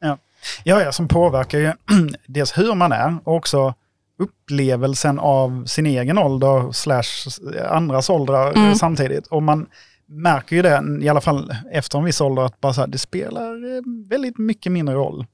Ja, 0.02 0.18
ja, 0.64 0.92
som 0.92 1.08
påverkar 1.08 1.60
ju 1.60 1.72
dels 2.28 2.58
hur 2.58 2.76
man 2.76 2.92
är 2.92 3.18
och 3.24 3.36
också 3.36 3.74
upplevelsen 4.20 5.20
av 5.20 5.66
sin 5.66 5.86
egen 5.86 6.18
ålder 6.18 6.72
slash 6.72 7.30
andras 7.70 8.10
åldrar 8.10 8.52
Mm. 8.58 8.76
samtidigt. 8.76 9.28
Och 9.28 9.44
man 9.44 9.66
märker 10.08 10.56
ju 10.56 10.62
det, 10.62 10.84
i 11.02 11.10
alla 11.10 11.22
fall 11.22 11.56
efter 11.72 11.98
en 12.00 12.04
viss 12.06 12.22
ålder, 12.22 12.44
att 12.46 12.62
bara 12.62 12.74
så 12.74 12.82
här, 12.82 12.88
det 12.88 12.98
spelar 12.98 13.76
eh, 13.78 13.82
väldigt 14.10 14.38
mycket 14.38 14.72
mindre 14.72 14.96
roll. 14.96 15.26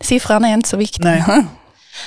Siffran 0.00 0.44
är 0.44 0.54
inte 0.54 0.68
så 0.68 0.76
viktig. 0.76 1.04
Nej. 1.04 1.24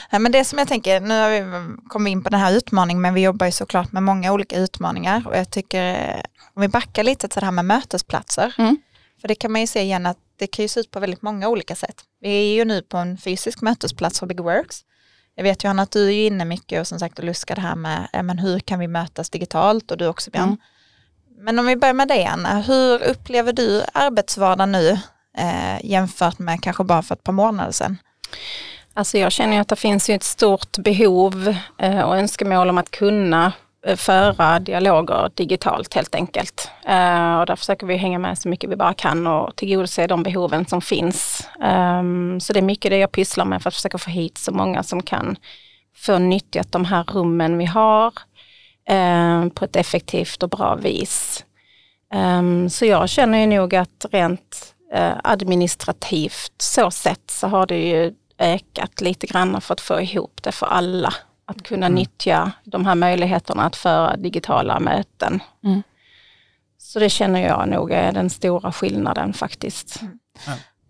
Ja, 0.09 0.19
men 0.19 0.31
det 0.31 0.45
som 0.45 0.59
jag 0.59 0.67
tänker, 0.67 0.99
nu 0.99 1.19
har 1.21 1.29
vi 1.29 1.43
kommit 1.89 2.11
in 2.11 2.23
på 2.23 2.29
den 2.29 2.39
här 2.39 2.53
utmaningen, 2.53 3.01
men 3.01 3.13
vi 3.13 3.21
jobbar 3.21 3.45
ju 3.45 3.51
såklart 3.51 3.91
med 3.91 4.03
många 4.03 4.31
olika 4.33 4.57
utmaningar. 4.57 5.23
Och 5.27 5.37
jag 5.37 5.49
tycker, 5.51 5.93
eh, 5.93 6.21
om 6.53 6.61
vi 6.61 6.67
backar 6.67 7.03
lite 7.03 7.27
till 7.27 7.39
det 7.39 7.45
här 7.45 7.51
med 7.51 7.65
mötesplatser, 7.65 8.53
Mm. 8.57 8.77
För 9.21 9.27
det 9.27 9.35
kan 9.35 9.51
man 9.51 9.61
ju 9.61 9.67
se 9.67 9.81
igen 9.81 10.05
att 10.05 10.17
det 10.35 10.47
kan 10.47 10.63
ju 10.63 10.69
se 10.69 10.79
ut 10.79 10.91
på 10.91 10.99
väldigt 10.99 11.21
många 11.21 11.47
olika 11.49 11.75
sätt. 11.75 12.03
Vi 12.19 12.29
är 12.29 12.55
ju 12.55 12.65
nu 12.65 12.81
på 12.81 12.97
en 12.97 13.17
fysisk 13.17 13.61
mötesplats 13.61 14.19
för 14.19 14.27
Big 14.27 14.39
Works. 14.39 14.85
Jag 15.35 15.43
vet 15.43 15.63
Johanna 15.63 15.83
att 15.83 15.91
du 15.91 16.07
är 16.07 16.27
inne 16.27 16.45
mycket 16.45 16.81
och 16.81 16.87
som 16.87 16.99
sagt 16.99 17.19
och 17.19 17.25
luskar 17.25 17.55
det 17.55 17.61
här 17.61 17.75
med 17.75 18.09
men 18.23 18.39
hur 18.39 18.59
kan 18.59 18.79
vi 18.79 18.87
mötas 18.87 19.29
digitalt 19.29 19.91
och 19.91 19.97
du 19.97 20.07
också 20.07 20.31
Björn. 20.31 20.43
Mm. 20.43 20.57
Men 21.37 21.59
om 21.59 21.65
vi 21.65 21.75
börjar 21.75 21.93
med 21.93 22.07
dig 22.07 22.25
Anna, 22.25 22.61
hur 22.61 23.03
upplever 23.03 23.53
du 23.53 23.83
arbetsvardagen 23.93 24.71
nu 24.71 24.99
eh, 25.37 25.85
jämfört 25.85 26.39
med 26.39 26.63
kanske 26.63 26.83
bara 26.83 27.01
för 27.01 27.15
ett 27.15 27.23
par 27.23 27.33
månader 27.33 27.71
sedan? 27.71 27.97
Alltså 28.93 29.17
jag 29.17 29.31
känner 29.31 29.53
ju 29.53 29.59
att 29.59 29.67
det 29.67 29.75
finns 29.75 30.09
ju 30.09 30.13
ett 30.13 30.23
stort 30.23 30.77
behov 30.77 31.55
eh, 31.77 32.01
och 32.01 32.17
önskemål 32.17 32.69
om 32.69 32.77
att 32.77 32.91
kunna 32.91 33.53
Eh, 33.85 33.95
föra 33.95 34.59
dialoger 34.59 35.31
digitalt 35.35 35.93
helt 35.93 36.15
enkelt. 36.15 36.71
Uh, 36.89 37.39
och 37.39 37.45
där 37.45 37.55
försöker 37.55 37.87
vi 37.87 37.97
hänga 37.97 38.19
med 38.19 38.37
så 38.37 38.49
mycket 38.49 38.69
vi 38.69 38.75
bara 38.75 38.93
kan 38.93 39.27
och 39.27 39.55
tillgodose 39.55 40.07
de 40.07 40.23
behoven 40.23 40.65
som 40.65 40.81
finns. 40.81 41.49
Um, 41.99 42.39
så 42.39 42.53
det 42.53 42.59
är 42.59 42.63
mycket 42.63 42.91
det 42.91 42.97
jag 42.97 43.11
pysslar 43.11 43.45
med 43.45 43.61
för 43.61 43.69
att 43.69 43.75
försöka 43.75 43.97
få 43.97 44.09
hit 44.09 44.37
så 44.37 44.51
många 44.51 44.83
som 44.83 45.03
kan 45.03 45.35
få 45.95 46.17
nyttjat 46.17 46.71
de 46.71 46.85
här 46.85 47.03
rummen 47.03 47.57
vi 47.57 47.65
har 47.65 48.13
uh, 48.91 49.49
på 49.49 49.65
ett 49.65 49.75
effektivt 49.75 50.43
och 50.43 50.49
bra 50.49 50.75
vis. 50.75 51.45
Um, 52.13 52.69
så 52.69 52.85
jag 52.85 53.09
känner 53.09 53.39
ju 53.39 53.47
nog 53.47 53.75
att 53.75 54.05
rent 54.11 54.75
uh, 54.95 55.13
administrativt 55.23 56.53
så 56.57 56.91
sett 56.91 57.31
så 57.31 57.47
har 57.47 57.65
det 57.65 57.89
ju 57.89 58.13
ökat 58.39 59.01
lite 59.01 59.27
grann 59.27 59.61
för 59.61 59.73
att 59.73 59.81
få 59.81 60.01
ihop 60.01 60.39
det 60.43 60.51
för 60.51 60.65
alla. 60.65 61.13
Att 61.51 61.63
kunna 61.63 61.89
nyttja 61.89 62.51
de 62.63 62.85
här 62.85 62.95
möjligheterna 62.95 63.63
att 63.63 63.75
föra 63.75 64.17
digitala 64.17 64.79
möten. 64.79 65.39
Mm. 65.63 65.83
Så 66.77 66.99
det 66.99 67.09
känner 67.09 67.47
jag 67.47 67.69
nog 67.69 67.91
är 67.91 68.11
den 68.11 68.29
stora 68.29 68.71
skillnaden 68.71 69.33
faktiskt. 69.33 70.01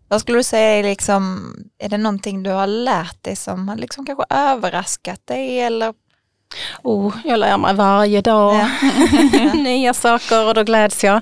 Vad 0.07 0.21
skulle 0.21 0.37
du 0.37 0.43
säga 0.43 0.79
är, 0.79 0.83
liksom, 0.83 1.53
är 1.77 1.89
det 1.89 1.97
någonting 1.97 2.43
du 2.43 2.49
har 2.49 2.67
lärt 2.67 3.23
dig 3.23 3.35
som 3.35 3.69
har 3.69 3.75
liksom 3.75 4.05
kanske 4.05 4.25
överraskat 4.29 5.27
dig 5.27 5.61
eller 5.61 5.93
Oh, 6.83 7.13
jag 7.23 7.39
lär 7.39 7.57
mig 7.57 7.73
varje 7.73 8.21
dag 8.21 8.67
nya 9.53 9.93
saker 9.93 10.47
och 10.47 10.53
då 10.53 10.63
gläds 10.63 11.03
jag. 11.03 11.21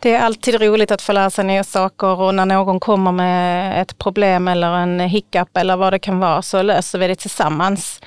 Det 0.00 0.14
är 0.14 0.20
alltid 0.20 0.60
roligt 0.60 0.90
att 0.90 1.02
få 1.02 1.12
lära 1.12 1.30
sig 1.30 1.44
nya 1.44 1.64
saker 1.64 2.20
och 2.20 2.34
när 2.34 2.46
någon 2.46 2.80
kommer 2.80 3.12
med 3.12 3.82
ett 3.82 3.98
problem 3.98 4.48
eller 4.48 4.68
en 4.68 5.00
hiccup 5.00 5.56
eller 5.56 5.76
vad 5.76 5.92
det 5.92 5.98
kan 5.98 6.18
vara 6.18 6.42
så 6.42 6.62
löser 6.62 6.98
vi 6.98 7.06
det 7.06 7.14
tillsammans. 7.14 8.00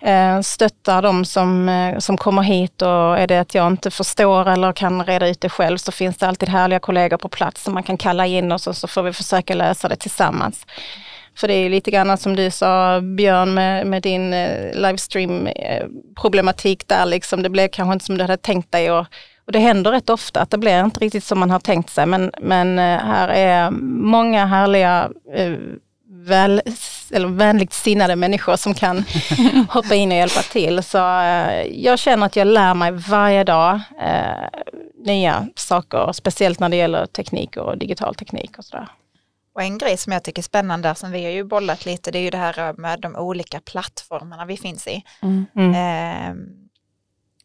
Eh, 0.00 0.40
stöttar 0.40 1.02
de 1.02 1.24
som, 1.24 1.68
eh, 1.68 1.98
som 1.98 2.16
kommer 2.16 2.42
hit 2.42 2.82
och 2.82 3.18
är 3.18 3.26
det 3.26 3.38
att 3.38 3.54
jag 3.54 3.66
inte 3.66 3.90
förstår 3.90 4.48
eller 4.48 4.72
kan 4.72 5.04
reda 5.04 5.28
ut 5.28 5.40
det 5.40 5.48
själv 5.48 5.78
så 5.78 5.92
finns 5.92 6.16
det 6.16 6.28
alltid 6.28 6.48
härliga 6.48 6.80
kollegor 6.80 7.16
på 7.16 7.28
plats 7.28 7.62
som 7.62 7.74
man 7.74 7.82
kan 7.82 7.96
kalla 7.96 8.26
in 8.26 8.52
och 8.52 8.60
så, 8.60 8.74
så 8.74 8.88
får 8.88 9.02
vi 9.02 9.12
försöka 9.12 9.54
lösa 9.54 9.88
det 9.88 9.96
tillsammans. 9.96 10.66
För 11.36 11.48
det 11.48 11.54
är 11.54 11.70
lite 11.70 11.90
grann 11.90 12.18
som 12.18 12.36
du 12.36 12.50
sa 12.50 13.00
Björn 13.00 13.54
med, 13.54 13.86
med 13.86 14.02
din 14.02 14.32
eh, 14.32 14.74
livestream 14.74 15.46
eh, 15.46 15.86
problematik 16.20 16.88
där 16.88 17.06
liksom. 17.06 17.42
Det 17.42 17.50
blev 17.50 17.68
kanske 17.68 17.92
inte 17.92 18.04
som 18.04 18.18
du 18.18 18.24
hade 18.24 18.36
tänkt 18.36 18.72
dig 18.72 18.90
och, 18.90 19.06
och 19.46 19.52
det 19.52 19.58
händer 19.58 19.90
rätt 19.90 20.10
ofta 20.10 20.40
att 20.40 20.50
det 20.50 20.58
blir 20.58 20.84
inte 20.84 21.00
riktigt 21.00 21.24
som 21.24 21.38
man 21.38 21.50
har 21.50 21.60
tänkt 21.60 21.90
sig. 21.90 22.06
Men, 22.06 22.30
men 22.40 22.78
eh, 22.78 22.98
här 22.98 23.28
är 23.28 23.70
många 23.70 24.46
härliga 24.46 25.10
eh, 25.34 25.52
väl, 26.08 26.62
eller 27.10 27.28
vänligt 27.28 27.72
sinnade 27.72 28.16
människor 28.16 28.56
som 28.56 28.74
kan 28.74 29.04
hoppa 29.68 29.94
in 29.94 30.10
och 30.10 30.16
hjälpa 30.16 30.42
till. 30.42 30.82
Så 30.82 30.98
jag 31.70 31.98
känner 31.98 32.26
att 32.26 32.36
jag 32.36 32.46
lär 32.46 32.74
mig 32.74 32.90
varje 32.92 33.44
dag 33.44 33.80
eh, 34.00 34.60
nya 35.04 35.48
saker, 35.56 36.12
speciellt 36.12 36.60
när 36.60 36.68
det 36.68 36.76
gäller 36.76 37.06
teknik 37.06 37.56
och 37.56 37.78
digital 37.78 38.14
teknik 38.14 38.58
och 38.58 38.64
sådär. 38.64 38.88
Och 39.54 39.62
en 39.62 39.78
grej 39.78 39.96
som 39.96 40.12
jag 40.12 40.22
tycker 40.24 40.42
är 40.42 40.44
spännande, 40.44 40.94
som 40.94 41.10
vi 41.10 41.24
har 41.24 41.30
ju 41.30 41.44
bollat 41.44 41.84
lite, 41.86 42.10
det 42.10 42.18
är 42.18 42.22
ju 42.22 42.30
det 42.30 42.38
här 42.38 42.72
med 42.72 43.00
de 43.00 43.16
olika 43.16 43.60
plattformarna 43.60 44.44
vi 44.44 44.56
finns 44.56 44.86
i. 44.86 45.02
Mm. 45.22 45.46
Eh, 45.74 46.34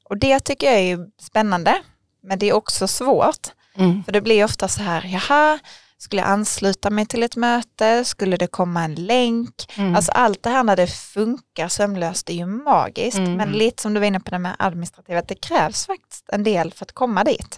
och 0.10 0.18
det 0.18 0.40
tycker 0.40 0.68
jag 0.68 0.76
är 0.76 0.84
ju 0.98 1.08
spännande, 1.22 1.78
men 2.24 2.40
det 2.40 2.50
är 2.50 2.54
också 2.54 2.88
svårt. 2.88 3.48
Mm. 3.76 4.04
För 4.04 4.12
det 4.12 4.22
blir 4.22 4.44
ofta 4.44 4.68
så 4.68 4.82
här, 4.84 5.06
jaha, 5.06 5.60
skulle 5.98 6.22
jag 6.22 6.30
ansluta 6.32 6.90
mig 6.90 7.06
till 7.06 7.24
ett 7.24 7.36
möte, 7.36 8.06
skulle 8.06 8.38
det 8.38 8.48
komma 8.48 8.84
en 8.84 8.96
länk? 8.96 9.74
Mm. 9.78 9.96
Alltså 9.96 10.12
allt 10.12 10.44
det 10.44 10.50
här 10.50 10.64
när 10.64 10.76
det 10.76 10.88
funkar 10.88 11.68
sömlöst 11.68 12.30
är 12.30 12.34
ju 12.34 12.46
magiskt, 12.46 13.18
Mm. 13.18 13.34
men 13.34 13.52
lite 13.52 13.82
som 13.82 13.94
du 13.94 14.00
var 14.00 14.08
inne 14.08 14.20
på 14.20 14.32
det 14.32 14.40
med 14.40 14.56
administrativa, 14.60 15.20
att 15.20 15.28
det 15.28 15.36
krävs 15.36 15.86
faktiskt 15.86 16.30
en 16.30 16.44
del 16.44 16.74
för 16.74 16.86
att 16.86 16.92
komma 16.92 17.24
dit. 17.24 17.58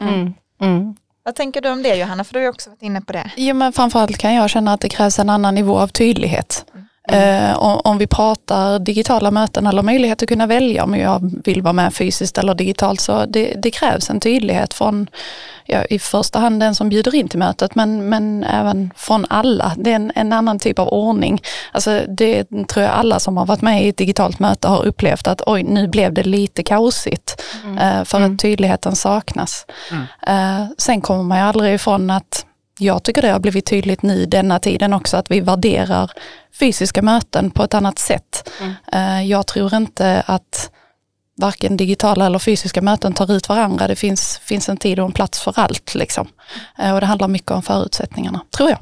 Mm. 1.29 1.29
Mm. 1.29 1.29
Vad 1.29 1.35
tänker 1.35 1.61
du 1.61 1.69
om 1.69 1.83
det 1.83 1.95
Johanna, 1.95 2.23
för 2.23 2.33
du 2.33 2.39
har 2.39 2.43
ju 2.43 2.49
också 2.49 2.69
varit 2.69 2.81
inne 2.81 3.01
på 3.01 3.13
det. 3.13 3.31
Jo 3.37 3.55
men 3.55 3.73
framförallt 3.73 4.17
kan 4.17 4.33
jag 4.33 4.49
känna 4.49 4.73
att 4.73 4.81
det 4.81 4.89
krävs 4.89 5.19
en 5.19 5.29
annan 5.29 5.55
nivå 5.55 5.79
av 5.79 5.87
tydlighet. 5.87 6.65
Eh, 7.11 7.57
om, 7.57 7.97
vi 7.97 8.07
pratar 8.07 8.79
digitala 8.79 9.31
möten 9.31 9.67
eller 9.67 9.81
möjlighet 9.81 10.23
att 10.23 10.29
kunna 10.29 10.47
välja 10.47 10.83
om 10.83 10.95
jag 10.95 11.31
vill 11.45 11.61
vara 11.61 11.73
med 11.73 11.93
fysiskt 11.93 12.37
eller 12.37 12.53
digitalt 12.53 13.01
så 13.01 13.25
det, 13.25 13.53
det 13.57 13.71
krävs 13.71 14.09
en 14.09 14.19
tydlighet 14.19 14.73
från 14.73 15.07
ja, 15.65 15.83
i 15.89 15.99
första 15.99 16.39
hand 16.39 16.59
den 16.59 16.75
som 16.75 16.89
bjuder 16.89 17.15
in 17.15 17.27
till 17.27 17.39
mötet 17.39 17.75
men, 17.75 18.09
men 18.09 18.43
även 18.43 18.91
från 18.95 19.25
alla. 19.29 19.73
Det 19.77 19.91
är 19.91 19.95
en, 19.95 20.11
en 20.15 20.33
annan 20.33 20.59
typ 20.59 20.79
av 20.79 20.87
ordning. 20.87 21.41
Alltså 21.71 22.01
det 22.07 22.43
tror 22.67 22.85
jag 22.85 22.93
alla 22.93 23.19
som 23.19 23.37
har 23.37 23.45
varit 23.45 23.61
med 23.61 23.85
i 23.85 23.89
ett 23.89 23.97
digitalt 23.97 24.39
möte 24.39 24.67
har 24.67 24.85
upplevt 24.85 25.27
att 25.27 25.41
oj 25.45 25.63
nu 25.63 25.87
blev 25.87 26.13
det 26.13 26.23
lite 26.23 26.63
kaosigt 26.63 27.41
eh, 27.81 28.03
för 28.03 28.21
att 28.21 28.39
tydligheten 28.39 28.95
saknas. 28.95 29.65
Eh, 30.27 30.65
sen 30.77 31.01
kommer 31.01 31.23
man 31.23 31.37
ju 31.37 31.43
aldrig 31.43 31.73
ifrån 31.73 32.09
att 32.09 32.45
jag 32.79 33.03
tycker 33.03 33.21
det 33.21 33.29
har 33.31 33.39
blivit 33.39 33.65
tydligt 33.65 34.01
nu 34.01 34.25
denna 34.25 34.59
tiden 34.59 34.93
också 34.93 35.17
att 35.17 35.31
vi 35.31 35.39
värderar 35.39 36.11
fysiska 36.59 37.01
möten 37.01 37.51
på 37.51 37.63
ett 37.63 37.73
annat 37.73 37.99
sätt. 37.99 38.49
Eh, 38.93 39.21
Jag 39.23 39.47
tror 39.47 39.73
inte 39.75 40.23
att 40.27 40.71
varken 41.37 41.77
digitala 41.77 42.25
eller 42.25 42.39
fysiska 42.39 42.81
möten 42.81 43.13
tar 43.13 43.31
ut 43.31 43.49
varandra. 43.49 43.87
Det 43.87 43.95
finns, 43.95 44.37
finns 44.37 44.69
en 44.69 44.77
tid 44.77 44.99
och 44.99 45.05
en 45.05 45.11
plats 45.11 45.39
för 45.39 45.59
allt. 45.59 45.95
Liksom. 45.95 46.27
Eh, 46.77 46.93
Och 46.93 46.99
det 46.99 47.05
handlar 47.05 47.27
mycket 47.27 47.51
om 47.51 47.61
förutsättningarna, 47.61 48.41
tror 48.57 48.69
jag. 48.69 48.79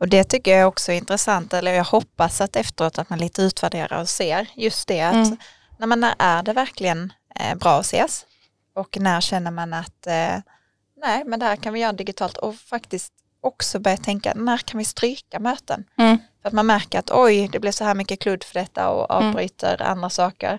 Och 0.00 0.08
det 0.08 0.24
tycker 0.24 0.58
jag 0.58 0.68
också 0.68 0.92
är 0.92 0.96
intressant, 0.96 1.52
eller 1.54 1.72
jag 1.72 1.84
hoppas 1.84 2.40
att 2.40 2.56
efteråt 2.56 2.98
att 2.98 3.10
man 3.10 3.18
lite 3.18 3.42
utvärderar 3.42 4.00
och 4.00 4.08
ser 4.08 4.46
just 4.54 4.88
det 4.88 5.00
att 5.00 5.14
Mm. 5.14 5.36
när 5.78 5.86
man 5.86 6.04
är 6.18 6.42
det 6.42 6.52
verkligen 6.52 7.12
eh, 7.40 7.54
bra 7.58 7.78
att 7.78 7.84
ses 7.86 8.24
och 8.74 8.96
när 9.00 9.20
känner 9.20 9.50
man 9.50 9.72
att 9.72 10.06
eh, 10.06 10.36
nej 11.00 11.22
men 11.26 11.40
det 11.40 11.46
här 11.46 11.56
kan 11.56 11.72
vi 11.72 11.80
göra 11.80 11.92
digitalt 11.92 12.36
och 12.36 12.54
faktiskt 12.54 13.12
också 13.42 13.78
börja 13.78 13.96
tänka 13.96 14.32
när 14.36 14.56
kan 14.58 14.78
vi 14.78 14.84
stryka 14.84 15.38
möten? 15.38 15.84
Mm. 15.98 16.18
För 16.42 16.48
att 16.48 16.52
man 16.54 16.66
märker 16.66 16.98
att 16.98 17.10
oj 17.10 17.48
det 17.52 17.58
blev 17.60 17.72
så 17.72 17.84
här 17.84 17.94
mycket 17.94 18.20
kludd 18.20 18.44
för 18.44 18.54
detta 18.60 18.88
och 18.88 19.10
avbryter 19.10 19.82
andra 19.82 20.10
saker. 20.10 20.58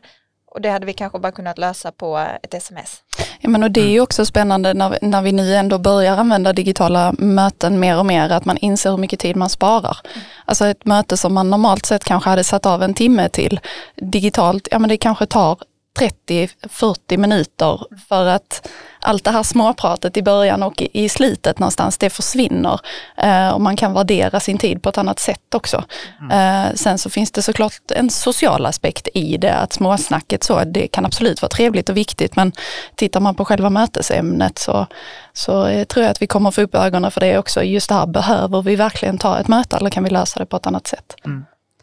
Och 0.53 0.61
det 0.61 0.69
hade 0.69 0.85
vi 0.85 0.93
kanske 0.93 1.19
bara 1.19 1.31
kunnat 1.31 1.57
lösa 1.57 1.91
på 1.91 2.17
ett 2.43 2.53
sms. 2.53 3.03
Ja, 3.39 3.49
men 3.49 3.63
och 3.63 3.71
det 3.71 3.81
är 3.81 3.89
ju 3.89 4.01
också 4.01 4.25
spännande 4.25 4.73
när, 4.73 4.89
vi- 4.89 4.97
när 5.07 5.21
vi 5.21 5.31
nu 5.31 5.55
ändå 5.55 5.77
börjar 5.77 6.17
använda 6.17 6.53
digitala 6.53 7.13
möten 7.17 7.79
mer 7.79 7.97
och 7.97 8.05
mer, 8.05 8.29
att 8.29 8.45
man 8.45 8.57
inser 8.57 8.89
hur 8.91 8.97
mycket 8.97 9.19
tid 9.19 9.35
man 9.35 9.49
sparar. 9.49 9.97
Alltså 10.45 10.65
ett 10.65 10.85
möte 10.85 11.17
som 11.17 11.33
man 11.33 11.49
normalt 11.49 11.85
sett 11.85 12.03
kanske 12.03 12.29
hade 12.29 12.43
satt 12.43 12.65
av 12.65 12.83
en 12.83 12.93
timme 12.93 13.29
till, 13.29 13.59
digitalt, 13.95 14.67
ja 14.71 14.79
men 14.79 14.89
det 14.89 14.97
kanske 14.97 15.25
tar 15.25 15.57
30-40 15.99 17.17
minuter 17.17 17.85
för 18.09 18.25
att 18.25 18.69
allt 19.01 19.23
det 19.23 19.31
här 19.31 19.43
småpratet 19.43 20.17
i 20.17 20.23
början 20.23 20.63
och 20.63 20.81
i 20.81 21.09
slutet 21.09 21.59
någonstans, 21.59 21.97
det 21.97 22.09
försvinner. 22.09 22.79
Eh, 23.17 23.49
och 23.49 23.61
man 23.61 23.75
kan 23.75 23.93
värdera 23.93 24.39
sin 24.39 24.57
tid 24.57 24.83
på 24.83 24.89
ett 24.89 24.97
annat 24.97 25.19
sätt 25.19 25.55
också. 25.55 25.83
Eh, 26.31 26.73
sen 26.75 26.97
så 26.97 27.09
finns 27.09 27.31
det 27.31 27.41
såklart 27.41 27.73
en 27.95 28.09
social 28.09 28.65
aspekt 28.65 29.07
i 29.13 29.37
det, 29.37 29.53
att 29.53 29.73
småsnacket 29.73 30.43
så, 30.43 30.63
det 30.63 30.87
kan 30.87 31.05
absolut 31.05 31.41
vara 31.41 31.49
trevligt 31.49 31.89
och 31.89 31.97
viktigt, 31.97 32.35
men 32.35 32.51
tittar 32.95 33.19
man 33.19 33.35
på 33.35 33.45
själva 33.45 33.69
mötesämnet 33.69 34.59
så, 34.59 34.87
så 35.33 35.65
eh, 35.65 35.83
tror 35.83 36.03
jag 36.03 36.11
att 36.11 36.21
vi 36.21 36.27
kommer 36.27 36.51
få 36.51 36.61
upp 36.61 36.75
ögonen 36.75 37.11
för 37.11 37.19
det 37.21 37.37
också. 37.37 37.63
Just 37.63 37.89
det 37.89 37.95
här, 37.95 38.07
behöver 38.07 38.61
vi 38.61 38.75
verkligen 38.75 39.17
ta 39.17 39.39
ett 39.39 39.47
möte 39.47 39.77
eller 39.77 39.89
kan 39.89 40.03
vi 40.03 40.09
lösa 40.09 40.39
det 40.39 40.45
på 40.45 40.57
ett 40.57 40.67
annat 40.67 40.87
sätt? 40.87 41.15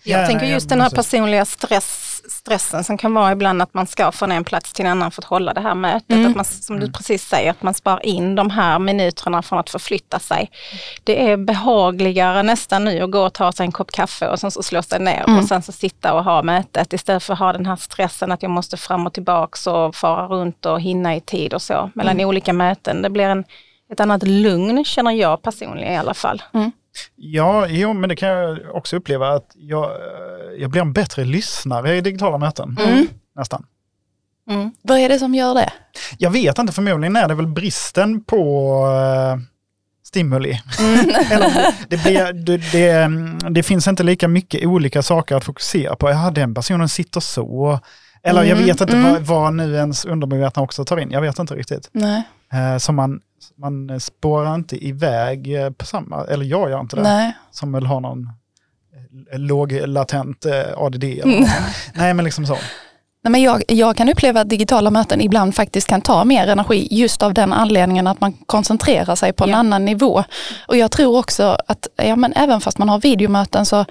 Jag 0.09 0.23
Ja, 0.23 0.27
tänker 0.27 0.47
just 0.47 0.69
den 0.69 0.81
här 0.81 0.91
personliga 0.91 1.45
stress, 1.45 2.23
stressen 2.31 2.85
som 2.85 2.99
kan 2.99 3.15
vara 3.15 3.33
ibland 3.33 3.63
att 3.63 3.75
man 3.75 3.87
ska 3.87 4.13
från 4.13 4.33
en 4.33 4.45
plats 4.45 4.73
till 4.73 4.85
en 4.85 4.91
annan 4.91 5.11
för 5.11 5.23
att 5.23 5.27
hålla 5.27 5.55
det 5.55 5.61
här 5.61 5.75
mötet. 5.75 6.27
Att 6.27 6.37
man, 6.37 6.45
som 6.45 6.81
du 6.81 6.93
precis 6.93 7.29
säger, 7.29 7.51
att 7.51 7.63
man 7.63 7.75
spar 7.75 8.07
in 8.07 8.35
de 8.35 8.51
här 8.51 8.79
minuterna 8.79 9.43
från 9.43 9.59
att 9.59 9.71
förflytta 9.71 10.19
sig. 10.19 10.51
Det 11.05 11.31
är 11.31 11.37
behagligare 11.37 12.43
nästan 12.43 12.85
nu 12.85 13.01
att 13.01 13.11
gå 13.11 13.21
och 13.27 13.33
ta 13.33 13.53
sig 13.53 13.67
en 13.67 13.73
kopp 13.73 13.93
kaffe 13.93 14.29
och 14.29 14.41
sen 14.41 14.51
så 14.51 14.63
slå 14.63 14.83
sig 14.83 15.01
ner 15.01 15.25
och 15.39 15.45
sen 15.45 15.63
så 15.63 15.73
sitta 15.73 16.15
och 16.15 16.25
ha 16.25 16.43
mötet 16.43 16.93
istället 16.93 17.23
för 17.23 17.33
att 17.33 17.39
ha 17.39 17.53
den 17.53 17.67
här 17.67 17.77
stressen 17.77 18.33
att 18.33 18.43
jag 18.43 18.51
måste 18.51 18.77
fram 18.77 19.07
och 19.07 19.13
tillbaks 19.13 19.67
och 19.67 19.95
fara 19.95 20.27
runt 20.27 20.67
och 20.67 20.81
hinna 20.81 21.17
i 21.17 21.21
tid 21.21 21.55
och 21.55 21.63
så 21.63 21.91
mellan 21.95 22.21
olika 22.21 22.53
möten. 22.53 23.03
Det 23.03 23.11
blir 23.11 23.25
en, 23.25 23.45
ett 23.93 24.01
annat 24.01 24.23
lugn 24.23 24.85
känner 24.85 25.13
jag 25.13 25.43
personligen 25.43 25.93
i 25.93 25.97
alla 25.97 26.15
fall. 26.15 26.43
Ja, 27.17 27.67
jo, 27.69 27.93
men 27.93 28.09
det 28.09 28.17
kan 28.17 28.29
jag 28.29 28.59
också 28.73 28.97
uppleva 28.97 29.29
att 29.29 29.53
jag, 29.55 29.85
eh, 29.85 30.53
jag 30.59 30.71
blir 30.71 30.81
en 30.81 30.93
bättre 30.93 31.25
lyssnare 31.25 31.97
i 31.97 32.01
digitala 32.01 32.39
möten. 32.39 32.79
Nästan. 33.37 33.67
Mm. 34.51 34.71
Vad 34.83 34.99
är 34.99 35.09
det 35.09 35.19
som 35.19 35.35
gör 35.35 35.55
det? 35.55 35.73
Jag 36.19 36.31
vet 36.31 36.59
inte, 36.59 36.73
förmodligen 36.73 37.17
är 37.17 37.29
det 37.29 37.35
väl 37.35 37.47
bristen 37.47 38.25
på 38.25 38.85
eh, 38.87 39.41
stimuli. 40.07 40.51
Eller, 41.31 41.75
det, 41.89 42.03
blir, 42.03 42.33
det, 42.33 42.57
det, 42.57 43.11
det 43.51 43.63
finns 43.63 43.89
inte 43.89 44.03
lika 44.03 44.29
mycket 44.29 44.67
olika 44.67 45.03
saker 45.03 45.37
att 45.37 45.45
fokusera 45.45 45.97
på. 45.97 46.11
Ja, 46.11 46.31
den 46.31 46.55
personen 46.55 46.89
sitter 46.89 47.21
så. 47.21 47.81
Eller 48.23 48.43
jag 48.43 48.57
vet 48.57 48.81
inte 48.81 48.97
vad, 48.97 49.23
vad 49.23 49.55
nu 49.55 49.75
ens 49.75 50.05
undermedvetna 50.05 50.63
också 50.63 50.85
tar 50.85 50.97
in. 50.97 51.11
Jag 51.11 51.21
vet 51.21 51.39
inte 51.39 51.55
riktigt. 51.55 51.91
Nej, 51.93 52.23
Eh, 52.53 52.79
så 52.79 52.93
man, 52.93 53.21
man 53.59 54.01
spårar 54.01 54.55
inte 54.55 54.87
iväg 54.87 55.55
eh, 55.63 55.71
på 55.71 55.87
samma, 55.87 56.25
eller 56.25 56.45
jag 56.45 56.71
gör 56.71 56.81
inte 56.81 56.97
det. 56.97 57.03
nej. 57.03 57.33
Som 57.51 57.73
väl 57.73 57.87
har 57.87 58.01
någon 58.01 58.29
eh, 59.33 59.39
låg 59.39 59.73
latent 59.73 60.45
eh, 60.47 60.53
ADD. 60.77 61.05
Eller 61.05 61.41
något. 61.41 61.49
Nej, 61.95 62.15
men 62.15 62.25
liksom 62.25 62.47
så. 62.47 62.57
Nej, 63.23 63.31
men 63.31 63.43
jag, 63.43 63.63
jag 63.69 63.97
kan 63.97 64.09
uppleva 64.09 64.41
att 64.41 64.49
digitala 64.49 64.91
möten 64.91 65.21
ibland 65.21 65.55
faktiskt 65.55 65.89
kan 65.89 66.01
ta 66.01 66.25
mer 66.25 66.47
energi 66.49 66.89
just 66.91 67.23
av 67.23 67.35
den 67.35 67.53
anledningen 67.53 68.07
att 68.07 68.21
man 68.21 68.33
koncentrerar 68.33 69.15
sig 69.15 69.33
på 69.33 69.45
en 69.45 69.51
Ja. 69.51 69.57
annan 69.57 69.85
nivå. 69.85 70.25
Och 70.69 70.77
jag 70.77 70.91
tror 70.91 71.19
också 71.19 71.57
att 71.67 71.87
ja, 71.97 72.17
men 72.17 72.33
även 72.37 72.61
fast 72.61 72.79
man 72.79 72.89
har 72.89 72.99
videomöten 73.01 73.67
så 73.67 73.85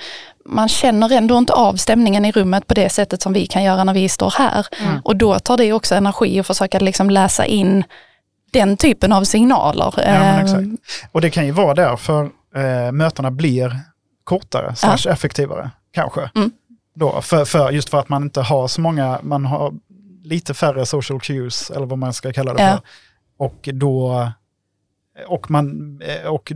man 0.45 0.67
känner 0.69 1.11
ändå 1.11 1.37
inte 1.37 1.53
av 1.53 1.75
stämningen 1.75 2.25
i 2.25 2.31
rummet 2.31 2.67
på 2.67 2.73
det 2.73 2.89
sättet 2.89 3.21
som 3.21 3.33
vi 3.33 3.45
kan 3.45 3.63
göra 3.63 3.83
när 3.83 3.93
vi 3.93 4.09
står 4.09 4.33
här. 4.37 4.67
Och 5.03 5.15
då 5.15 5.39
tar 5.39 5.57
det 5.57 5.73
också 5.73 5.95
energi 5.95 6.39
att 6.39 6.47
försöka 6.47 6.79
liksom 6.79 7.09
läsa 7.09 7.45
in 7.45 7.83
den 8.59 8.77
typen 8.77 9.13
av 9.13 9.23
signaler. 9.23 9.93
Ja, 9.97 10.01
Eh, 10.03 10.39
exakt. 10.39 10.67
Och 11.11 11.21
det 11.21 11.29
kan 11.29 11.45
ju 11.45 11.51
vara 11.51 11.73
därför 11.73 12.29
eh, 12.55 12.91
mötena 12.91 13.31
blir 13.31 13.79
kortare, 14.23 14.75
slash 14.75 15.11
effektivare 15.11 15.71
kanske. 15.93 16.29
Mm. 16.35 16.51
Då, 16.95 17.21
för, 17.21 17.45
för, 17.45 17.71
just 17.71 17.89
för 17.89 17.99
att 17.99 18.09
man 18.09 18.23
inte 18.23 18.41
har 18.41 18.67
så 18.67 18.81
många, 18.81 19.19
man 19.23 19.45
har 19.45 19.73
lite 20.23 20.53
färre 20.53 20.85
social 20.85 21.19
cues, 21.19 21.69
eller 21.71 21.85
vad 21.85 21.97
man 21.97 22.13
ska 22.13 22.33
kalla 22.33 22.53
det 22.53 22.63
Ja. 22.63 22.69
för. 22.71 22.81
Och 23.45 23.69
då, 23.73 24.27
och 25.27 25.51
man, 25.51 25.99
eh, 26.01 26.29
och, 26.29 26.51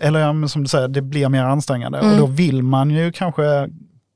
eller 0.00 0.20
ja, 0.20 0.48
som 0.48 0.62
du 0.62 0.68
säger, 0.68 0.88
det 0.88 1.02
blir 1.02 1.28
mer 1.28 1.44
ansträngande. 1.44 1.98
Mm. 1.98 2.12
Och 2.12 2.18
då 2.18 2.26
vill 2.26 2.62
man 2.62 2.90
ju 2.90 3.12
kanske 3.12 3.68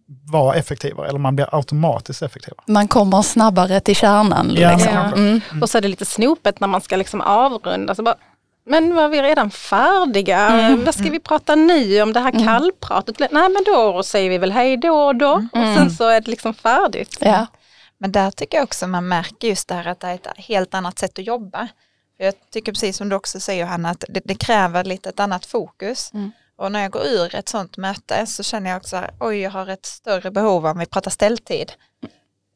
vara 0.06 0.54
effektivare 0.54 1.08
eller 1.08 1.18
man 1.18 1.36
blir 1.36 1.54
automatiskt 1.54 2.22
effektivare. 2.22 2.62
Man 2.66 2.88
kommer 2.88 3.22
snabbare 3.22 3.80
till 3.80 3.96
kärnan. 3.96 4.50
Ja, 4.56 4.72
liksom. 4.76 4.92
men- 4.94 5.12
mm. 5.14 5.62
Och 5.62 5.70
så 5.70 5.78
är 5.78 5.82
det 5.82 5.88
lite 5.88 6.04
snopet 6.04 6.60
när 6.60 6.68
man 6.68 6.80
ska 6.80 6.96
liksom 6.96 7.20
avrunda. 7.20 7.94
Så 7.94 8.02
bara, 8.02 8.16
men 8.66 8.94
var 8.94 9.08
vi 9.08 9.22
redan 9.22 9.50
färdiga? 9.50 10.38
Mm. 10.38 10.84
Vad 10.84 10.94
ska 10.94 11.10
vi 11.10 11.20
prata 11.20 11.54
nu 11.54 12.02
om 12.02 12.12
det 12.12 12.20
här 12.20 12.44
kallpratet? 12.44 13.18
Nej 13.18 13.28
men 13.30 13.64
då 13.66 14.02
säger 14.02 14.30
vi 14.30 14.38
väl 14.38 14.52
hej 14.52 14.76
då 14.76 14.94
och 14.94 15.16
då. 15.16 15.32
Och 15.52 15.76
sen 15.76 15.90
så 15.90 16.08
är 16.08 16.20
det 16.20 16.30
liksom 16.30 16.54
färdigt. 16.54 17.16
Ja. 17.20 17.46
Men 17.98 18.12
där 18.12 18.30
tycker 18.30 18.58
jag 18.58 18.64
också 18.64 18.86
man 18.86 19.08
märker 19.08 19.48
just 19.48 19.68
det 19.68 19.74
här 19.74 19.86
att 19.86 20.00
det 20.00 20.06
är 20.06 20.14
ett 20.14 20.28
helt 20.36 20.74
annat 20.74 20.98
sätt 20.98 21.18
att 21.18 21.26
jobba. 21.26 21.68
För 22.16 22.24
jag 22.24 22.34
tycker 22.52 22.72
precis 22.72 22.96
som 22.96 23.08
du 23.08 23.16
också 23.16 23.40
säger 23.40 23.64
Hanna 23.66 23.90
att 23.90 24.04
det, 24.08 24.20
det 24.24 24.34
kräver 24.34 24.84
lite 24.84 25.08
ett 25.08 25.20
annat 25.20 25.46
fokus. 25.46 26.10
Mm. 26.58 26.66
Och 26.66 26.72
när 26.72 26.82
jag 26.82 26.90
går 26.90 27.06
ur 27.06 27.34
ett 27.34 27.48
sånt 27.48 27.76
möte 27.76 28.26
så 28.26 28.42
känner 28.42 28.70
jag 28.70 28.76
också 28.76 28.96
att 28.96 29.10
oj 29.20 29.36
jag 29.40 29.50
har 29.50 29.66
ett 29.66 29.86
större 29.86 30.30
behov 30.30 30.66
om 30.66 30.78
vi 30.78 30.86
pratar 30.86 31.10
ställtid. 31.10 31.72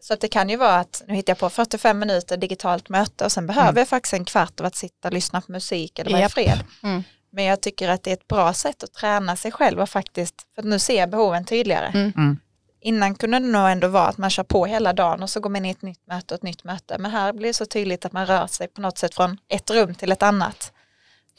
Så 0.00 0.14
att 0.14 0.20
det 0.20 0.28
kan 0.28 0.48
ju 0.48 0.56
vara 0.56 0.76
att, 0.76 1.02
nu 1.06 1.14
hittar 1.14 1.30
jag 1.30 1.38
på 1.38 1.50
45 1.50 1.98
minuter 1.98 2.36
digitalt 2.36 2.88
möte 2.88 3.24
och 3.24 3.32
sen 3.32 3.46
behöver 3.46 3.78
jag 3.78 3.88
faktiskt 3.88 4.14
en 4.14 4.24
kvart 4.24 4.60
av 4.60 4.66
att 4.66 4.76
sitta 4.76 5.08
och 5.08 5.14
lyssna 5.14 5.40
på 5.40 5.52
musik 5.52 5.98
eller 5.98 6.10
vara 6.10 6.20
i 6.20 6.22
Japp. 6.22 6.32
fred. 6.32 6.64
Mm. 6.82 7.02
Men 7.30 7.44
jag 7.44 7.60
tycker 7.60 7.88
att 7.88 8.02
det 8.02 8.10
är 8.10 8.14
ett 8.14 8.28
bra 8.28 8.52
sätt 8.52 8.82
att 8.82 8.92
träna 8.92 9.36
sig 9.36 9.52
själv 9.52 9.80
och 9.80 9.88
faktiskt, 9.88 10.34
för 10.54 10.62
att 10.62 10.68
nu 10.68 10.78
ser 10.78 10.98
jag 10.98 11.10
behoven 11.10 11.44
tydligare. 11.44 11.86
Mm. 11.86 12.12
Mm. 12.16 12.38
Innan 12.80 13.14
kunde 13.14 13.38
det 13.38 13.46
nog 13.46 13.70
ändå 13.70 13.88
vara 13.88 14.06
att 14.06 14.18
man 14.18 14.30
kör 14.30 14.42
på 14.42 14.66
hela 14.66 14.92
dagen 14.92 15.22
och 15.22 15.30
så 15.30 15.40
går 15.40 15.50
man 15.50 15.64
in 15.64 15.64
i 15.64 15.70
ett 15.70 15.82
nytt 15.82 16.06
möte 16.06 16.34
och 16.34 16.38
ett 16.38 16.42
nytt 16.42 16.64
möte. 16.64 16.98
Men 16.98 17.10
här 17.10 17.32
blir 17.32 17.48
det 17.48 17.54
så 17.54 17.66
tydligt 17.66 18.04
att 18.04 18.12
man 18.12 18.26
rör 18.26 18.46
sig 18.46 18.68
på 18.68 18.80
något 18.80 18.98
sätt 18.98 19.14
från 19.14 19.38
ett 19.48 19.70
rum 19.70 19.94
till 19.94 20.12
ett 20.12 20.22
annat. 20.22 20.72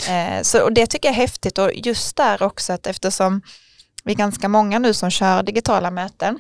Eh, 0.08 0.42
så, 0.42 0.64
och 0.64 0.74
det 0.74 0.88
tycker 0.88 1.10
jag 1.10 1.14
är 1.14 1.22
häftigt 1.22 1.58
och 1.58 1.72
just 1.74 2.16
där 2.16 2.44
också 2.44 2.74
att 2.74 2.88
eftersom 2.88 3.42
vi 4.04 4.14
är 4.14 4.18
ganska 4.18 4.48
många 4.48 4.80
nu 4.80 4.94
som 4.94 5.10
kör 5.10 5.44
digitala 5.44 5.92
möten. 5.92 6.40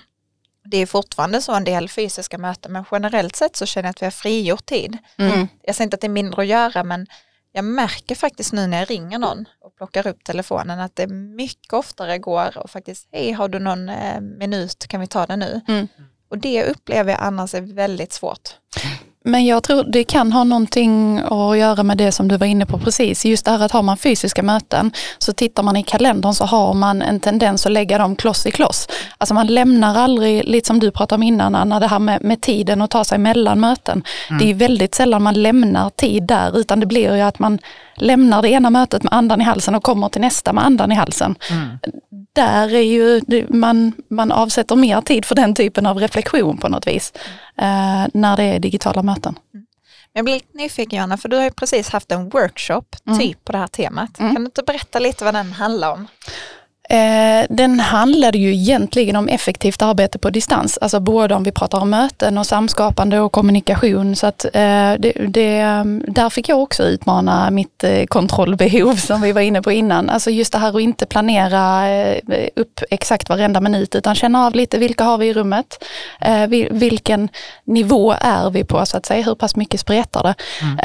Det 0.71 0.77
är 0.77 0.85
fortfarande 0.85 1.41
så 1.41 1.53
en 1.53 1.63
del 1.63 1.89
fysiska 1.89 2.37
möten 2.37 2.71
men 2.71 2.85
generellt 2.91 3.35
sett 3.35 3.55
så 3.55 3.65
känner 3.65 3.87
jag 3.87 3.89
att 3.89 4.01
vi 4.01 4.05
har 4.05 4.11
frigjort 4.11 4.65
tid. 4.65 4.97
Mm. 5.17 5.47
Jag 5.61 5.75
säger 5.75 5.85
inte 5.85 5.95
att 5.95 6.01
det 6.01 6.07
är 6.07 6.09
mindre 6.09 6.41
att 6.41 6.47
göra 6.47 6.83
men 6.83 7.07
jag 7.51 7.65
märker 7.65 8.15
faktiskt 8.15 8.53
nu 8.53 8.67
när 8.67 8.79
jag 8.79 8.89
ringer 8.89 9.19
någon 9.19 9.45
och 9.61 9.75
plockar 9.75 10.07
upp 10.07 10.23
telefonen 10.23 10.79
att 10.79 10.95
det 10.95 11.07
mycket 11.07 11.73
oftare 11.73 12.17
går 12.17 12.57
och 12.57 12.69
faktiskt, 12.69 13.07
hej 13.11 13.31
har 13.31 13.47
du 13.47 13.59
någon 13.59 13.89
eh, 13.89 14.21
minut, 14.21 14.87
kan 14.87 15.01
vi 15.01 15.07
ta 15.07 15.25
det 15.25 15.35
nu? 15.35 15.61
Mm. 15.67 15.87
Och 16.29 16.37
det 16.37 16.63
upplever 16.63 17.11
jag 17.11 17.21
annars 17.21 17.53
är 17.53 17.61
väldigt 17.61 18.13
svårt. 18.13 18.55
Men 19.29 19.45
jag 19.45 19.63
tror 19.63 19.83
det 19.83 20.03
kan 20.03 20.31
ha 20.31 20.43
någonting 20.43 21.19
att 21.19 21.57
göra 21.57 21.83
med 21.83 21.97
det 21.97 22.11
som 22.11 22.27
du 22.27 22.37
var 22.37 22.47
inne 22.47 22.65
på 22.65 22.79
precis. 22.79 23.25
Just 23.25 23.45
det 23.45 23.51
här 23.51 23.65
att 23.65 23.71
har 23.71 23.83
man 23.83 23.97
fysiska 23.97 24.43
möten 24.43 24.91
så 25.17 25.33
tittar 25.33 25.63
man 25.63 25.77
i 25.77 25.83
kalendern 25.83 26.33
så 26.33 26.45
har 26.45 26.73
man 26.73 27.01
en 27.01 27.19
tendens 27.19 27.65
att 27.65 27.71
lägga 27.71 27.97
dem 27.97 28.15
kloss 28.15 28.45
i 28.45 28.51
kloss. 28.51 28.87
Alltså 29.17 29.33
man 29.33 29.47
lämnar 29.47 29.95
aldrig, 29.95 30.45
lite 30.45 30.67
som 30.67 30.79
du 30.79 30.91
pratade 30.91 31.15
om 31.19 31.23
innan 31.23 31.55
Anna, 31.55 31.79
det 31.79 31.87
här 31.87 31.99
med, 31.99 32.23
med 32.23 32.41
tiden 32.41 32.81
och 32.81 32.89
ta 32.89 33.03
sig 33.03 33.17
mellan 33.17 33.59
möten. 33.59 34.03
Det 34.39 34.49
är 34.49 34.53
väldigt 34.53 34.95
sällan 34.95 35.23
man 35.23 35.33
lämnar 35.33 35.89
tid 35.89 36.23
där 36.23 36.59
utan 36.59 36.79
det 36.79 36.85
blir 36.85 37.15
ju 37.15 37.21
att 37.21 37.39
man 37.39 37.59
lämnar 37.99 38.41
det 38.41 38.49
ena 38.49 38.69
mötet 38.69 39.03
med 39.03 39.13
andan 39.13 39.41
i 39.41 39.43
halsen 39.43 39.75
och 39.75 39.83
kommer 39.83 40.09
till 40.09 40.21
nästa 40.21 40.53
med 40.53 40.65
andan 40.65 40.91
i 40.91 40.95
halsen. 40.95 41.35
Där 42.33 42.73
är 42.73 42.81
ju, 42.81 43.21
man, 43.49 43.93
man 44.09 44.31
avsätter 44.31 44.75
mer 44.75 45.01
tid 45.01 45.25
för 45.25 45.35
den 45.35 45.55
typen 45.55 45.85
av 45.85 45.99
reflektion 45.99 46.57
på 46.57 46.69
något 46.69 46.87
vis. 46.87 47.13
Eh, 47.57 48.05
när 48.13 48.37
det 48.37 48.43
är 48.43 48.59
digitala 48.59 49.03
möten. 49.03 49.35
Men 49.51 49.65
jag 50.13 50.25
blir 50.25 50.33
lite 50.33 50.57
nyfiken 50.57 50.97
Johanna, 50.97 51.17
för 51.17 51.29
du 51.29 51.37
har 51.37 51.43
ju 51.43 51.51
precis 51.51 51.89
haft 51.89 52.11
en 52.11 52.29
workshop 52.29 52.83
typ 53.19 53.45
på 53.45 53.51
det 53.51 53.57
här 53.57 53.67
temat. 53.67 54.17
Kan 54.17 54.35
du 54.35 54.45
inte 54.45 54.63
berätta 54.63 54.99
lite 54.99 55.25
vad 55.25 55.33
den 55.33 55.53
handlar 55.53 55.91
om? 55.91 56.07
Eh, 56.91 57.45
den 57.49 57.79
handlade 57.79 58.37
ju 58.37 58.53
egentligen 58.53 59.15
om 59.15 59.27
effektivt 59.27 59.81
arbete 59.81 60.19
på 60.19 60.29
distans, 60.29 60.77
alltså 60.77 60.99
både 60.99 61.35
om 61.35 61.43
vi 61.43 61.51
pratar 61.51 61.79
om 61.79 61.89
möten 61.89 62.37
och 62.37 62.45
samskapande 62.45 63.19
och 63.19 63.31
kommunikation. 63.31 64.15
Så 64.15 64.27
att, 64.27 64.45
eh, 64.45 64.93
det, 64.99 65.13
det, 65.27 65.61
där 66.07 66.29
fick 66.29 66.49
jag 66.49 66.59
också 66.59 66.83
utmana 66.83 67.51
mitt 67.51 67.83
eh, 67.83 68.05
kontrollbehov 68.05 68.95
som 68.95 69.21
vi 69.21 69.31
var 69.31 69.41
inne 69.41 69.61
på 69.61 69.71
innan. 69.71 70.09
Alltså 70.09 70.31
just 70.31 70.51
det 70.51 70.57
här 70.57 70.75
att 70.75 70.81
inte 70.81 71.05
planera 71.05 71.85
upp 72.55 72.81
exakt 72.89 73.29
varenda 73.29 73.61
minut 73.61 73.95
utan 73.95 74.15
känna 74.15 74.45
av 74.45 74.55
lite 74.55 74.77
vilka 74.77 75.03
har 75.03 75.17
vi 75.17 75.27
i 75.27 75.33
rummet, 75.33 75.83
vil, 76.47 76.67
vilken 76.71 77.29
nivå 77.63 78.15
är 78.21 78.49
vi 78.49 78.63
på 78.63 78.85
så 78.85 78.97
att 78.97 79.05
säga, 79.05 79.23
hur 79.23 79.35
pass 79.35 79.55
mycket 79.55 79.79
spretar 79.79 80.23
det 80.23 80.35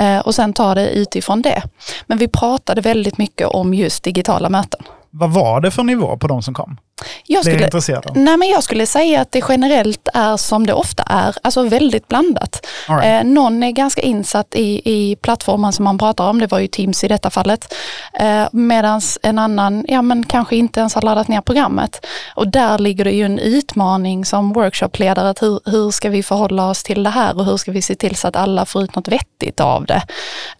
eh, 0.04 0.18
och 0.18 0.34
sen 0.34 0.52
ta 0.52 0.74
det 0.74 0.90
utifrån 0.90 1.42
det. 1.42 1.62
Men 2.06 2.18
vi 2.18 2.28
pratade 2.28 2.80
väldigt 2.80 3.18
mycket 3.18 3.46
om 3.46 3.74
just 3.74 4.02
digitala 4.04 4.48
möten. 4.48 4.80
Vad 5.16 5.32
var 5.32 5.60
det 5.60 5.70
för 5.70 5.82
nivå 5.82 6.16
på 6.16 6.26
de 6.28 6.42
som 6.42 6.54
kom? 6.54 6.76
Jag 7.26 7.44
skulle, 7.44 7.64
intresserad 7.64 8.06
av. 8.06 8.16
Nej 8.16 8.36
men 8.36 8.48
jag 8.48 8.62
skulle 8.62 8.86
säga 8.86 9.20
att 9.20 9.32
det 9.32 9.44
generellt 9.48 10.08
är 10.14 10.36
som 10.36 10.66
det 10.66 10.72
ofta 10.72 11.02
är, 11.02 11.36
alltså 11.42 11.62
väldigt 11.62 12.08
blandat. 12.08 12.66
Right. 12.88 13.04
Eh, 13.04 13.30
någon 13.30 13.62
är 13.62 13.70
ganska 13.70 14.02
insatt 14.02 14.54
i, 14.54 14.82
i 14.84 15.16
plattformen 15.16 15.72
som 15.72 15.84
man 15.84 15.98
pratar 15.98 16.28
om, 16.28 16.38
det 16.38 16.46
var 16.46 16.58
ju 16.58 16.66
Teams 16.66 17.04
i 17.04 17.08
detta 17.08 17.30
fallet. 17.30 17.74
Eh, 18.20 18.46
Medan 18.52 19.00
en 19.22 19.38
annan, 19.38 19.84
ja 19.88 20.02
men 20.02 20.26
kanske 20.26 20.56
inte 20.56 20.80
ens 20.80 20.94
har 20.94 21.02
laddat 21.02 21.28
ner 21.28 21.40
programmet. 21.40 22.06
Och 22.34 22.48
där 22.48 22.78
ligger 22.78 23.04
det 23.04 23.12
ju 23.12 23.24
en 23.24 23.38
utmaning 23.38 24.24
som 24.24 24.52
workshopledare, 24.52 25.30
att 25.30 25.42
hur, 25.42 25.60
hur 25.64 25.90
ska 25.90 26.10
vi 26.10 26.22
förhålla 26.22 26.70
oss 26.70 26.82
till 26.82 27.02
det 27.02 27.10
här 27.10 27.38
och 27.38 27.44
hur 27.44 27.56
ska 27.56 27.72
vi 27.72 27.82
se 27.82 27.94
till 27.94 28.16
så 28.16 28.28
att 28.28 28.36
alla 28.36 28.64
får 28.64 28.82
ut 28.82 28.94
något 28.94 29.08
vettigt 29.08 29.60
av 29.60 29.86
det. 29.86 30.02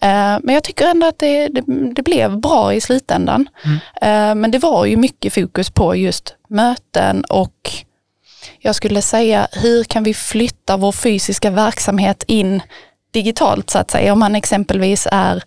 Eh, 0.01 0.39
men 0.43 0.55
jag 0.55 0.65
tycker 0.65 0.87
ändå 0.87 1.07
att 1.07 1.19
det, 1.19 1.49
det, 1.49 1.63
det 1.95 2.03
blev 2.03 2.41
bra 2.41 2.75
i 2.75 2.81
slutändan. 2.81 3.49
Eh, 4.01 4.35
men 4.35 4.51
det 4.51 4.59
var 4.59 4.85
ju 4.85 4.97
mycket 4.97 5.35
fokus 5.35 5.71
på 5.71 5.97
just 5.97 6.24
möten 6.49 7.25
och 7.25 7.71
jag 8.59 8.75
skulle 8.75 9.03
säga 9.03 9.49
hur 9.53 9.85
kan 9.85 10.03
vi 10.03 10.15
flytta 10.15 10.77
vår 10.77 10.93
fysiska 10.93 11.51
verksamhet 11.51 12.25
in 12.27 12.63
digitalt 13.11 13.71
så 13.71 13.79
att 13.79 13.91
säga. 13.91 14.13
Om 14.13 14.19
man 14.19 14.35
exempelvis 14.35 15.09
är 15.13 15.43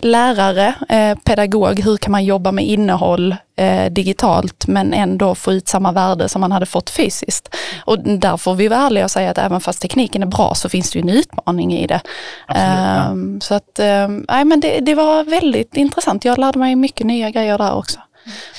lärare, 0.00 0.74
eh, 0.88 1.18
pedagog, 1.18 1.80
hur 1.80 1.96
kan 1.96 2.12
man 2.12 2.24
jobba 2.24 2.52
med 2.52 2.64
innehåll 2.66 3.36
eh, 3.56 3.92
digitalt 3.92 4.66
men 4.66 4.92
ändå 4.94 5.34
få 5.34 5.52
ut 5.52 5.68
samma 5.68 5.92
värde 5.92 6.28
som 6.28 6.40
man 6.40 6.52
hade 6.52 6.66
fått 6.66 6.90
fysiskt. 6.90 7.54
Och 7.84 7.98
där 7.98 8.36
får 8.36 8.54
vi 8.54 8.68
vara 8.68 8.80
ärliga 8.80 9.04
och 9.04 9.10
säga 9.10 9.30
att 9.30 9.38
även 9.38 9.60
fast 9.60 9.82
tekniken 9.82 10.22
är 10.22 10.26
bra 10.26 10.54
så 10.54 10.68
finns 10.68 10.90
det 10.90 10.98
ju 10.98 11.02
en 11.02 11.08
utmaning 11.08 11.74
i 11.74 11.86
det. 11.86 12.00
Absolut, 12.46 12.68
ja. 12.68 13.10
Ehm, 13.10 13.40
Så 13.40 13.54
att, 13.54 13.78
ehm, 13.78 14.24
nej 14.28 14.44
men 14.44 14.60
det, 14.60 14.80
det 14.80 14.94
var 14.94 15.24
väldigt 15.24 15.76
intressant. 15.76 16.24
Jag 16.24 16.38
lärde 16.38 16.58
mig 16.58 16.76
mycket 16.76 17.06
nya 17.06 17.30
grejer 17.30 17.58
där 17.58 17.74
också. 17.74 18.00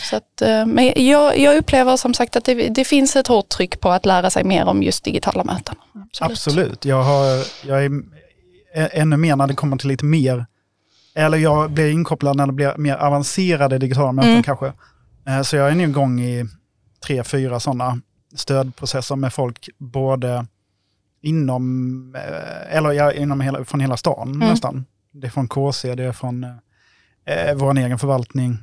Så 0.10 0.16
att, 0.16 0.42
eh, 0.42 0.66
men 0.66 0.94
jag, 1.08 1.40
jag 1.40 1.58
upplever 1.58 1.98
som 1.98 2.14
sagt 2.14 2.36
att 2.36 2.46
det, 2.46 2.54
det 2.70 2.86
finns 2.86 3.16
ett 3.16 3.28
hårt 3.28 3.50
tryck 3.50 3.80
på 3.80 3.90
att 3.92 4.06
lära 4.06 4.30
sig 4.30 4.44
mer 4.44 4.66
om 4.66 4.84
just 4.84 5.04
digitala 5.04 5.44
möten. 5.44 5.76
Absolut. 6.22 6.86
Jag, 6.86 7.04
har, 7.04 7.46
jag 7.68 7.86
är 7.86 7.92
ännu 8.74 9.18
mer 9.18 9.36
när 9.36 9.48
det 9.48 9.54
kommer 9.56 9.78
till 9.78 9.88
lite 9.88 10.06
mer, 10.06 10.46
eller 11.16 11.38
jag 11.38 11.72
blir 11.72 11.92
inkopplad 11.92 12.36
när 12.38 12.48
det 12.48 12.54
blir 12.54 12.74
mer 12.78 12.96
avancerade 12.96 13.78
digitala 13.78 14.12
möten 14.12 14.32
Mm. 14.32 14.44
kanske. 14.44 14.74
Eh, 15.28 15.42
Så 15.42 15.56
jag 15.56 15.72
är 15.72 15.76
nu 15.76 15.84
igång 15.84 16.22
i 16.22 16.46
tre, 17.06 17.24
fyra 17.24 17.60
sådana 17.60 18.02
stödprocesser 18.36 19.16
med 19.16 19.34
folk 19.34 19.70
både 19.78 20.46
inom, 21.22 22.16
eh, 22.16 22.78
eller 22.78 22.92
ja, 22.92 23.12
inom 23.14 23.42
hela, 23.42 23.66
från 23.66 23.80
hela 23.80 23.98
stan 23.98 24.28
Mm. 24.36 24.40
nästan. 24.50 24.86
Det 25.12 25.28
är 25.28 25.32
från 25.32 25.48
KC, 25.48 25.96
det 25.96 26.04
är 26.04 26.12
från 26.12 26.44
eh, 26.44 27.56
vår 27.56 27.78
egen 27.78 28.00
förvaltning. 28.00 28.58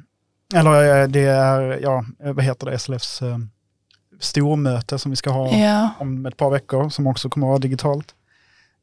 Eller 0.55 1.03
eh, 1.03 1.09
det 1.09 1.21
är, 1.25 1.79
ja, 1.83 2.05
vad 2.19 2.45
heter 2.45 2.71
det, 2.71 2.79
SLFs 2.79 3.23
eh, 3.23 3.39
stormöte 4.21 4.99
som 4.99 5.11
vi 5.11 5.17
ska 5.17 5.31
ha 5.31 5.49
Ja. 5.57 5.89
om 5.99 6.27
ett 6.27 6.37
par 6.37 6.51
veckor 6.51 6.89
som 6.89 7.07
också 7.07 7.29
kommer 7.29 7.47
att 7.47 7.51
vara 7.51 7.59
digitalt. 7.59 8.15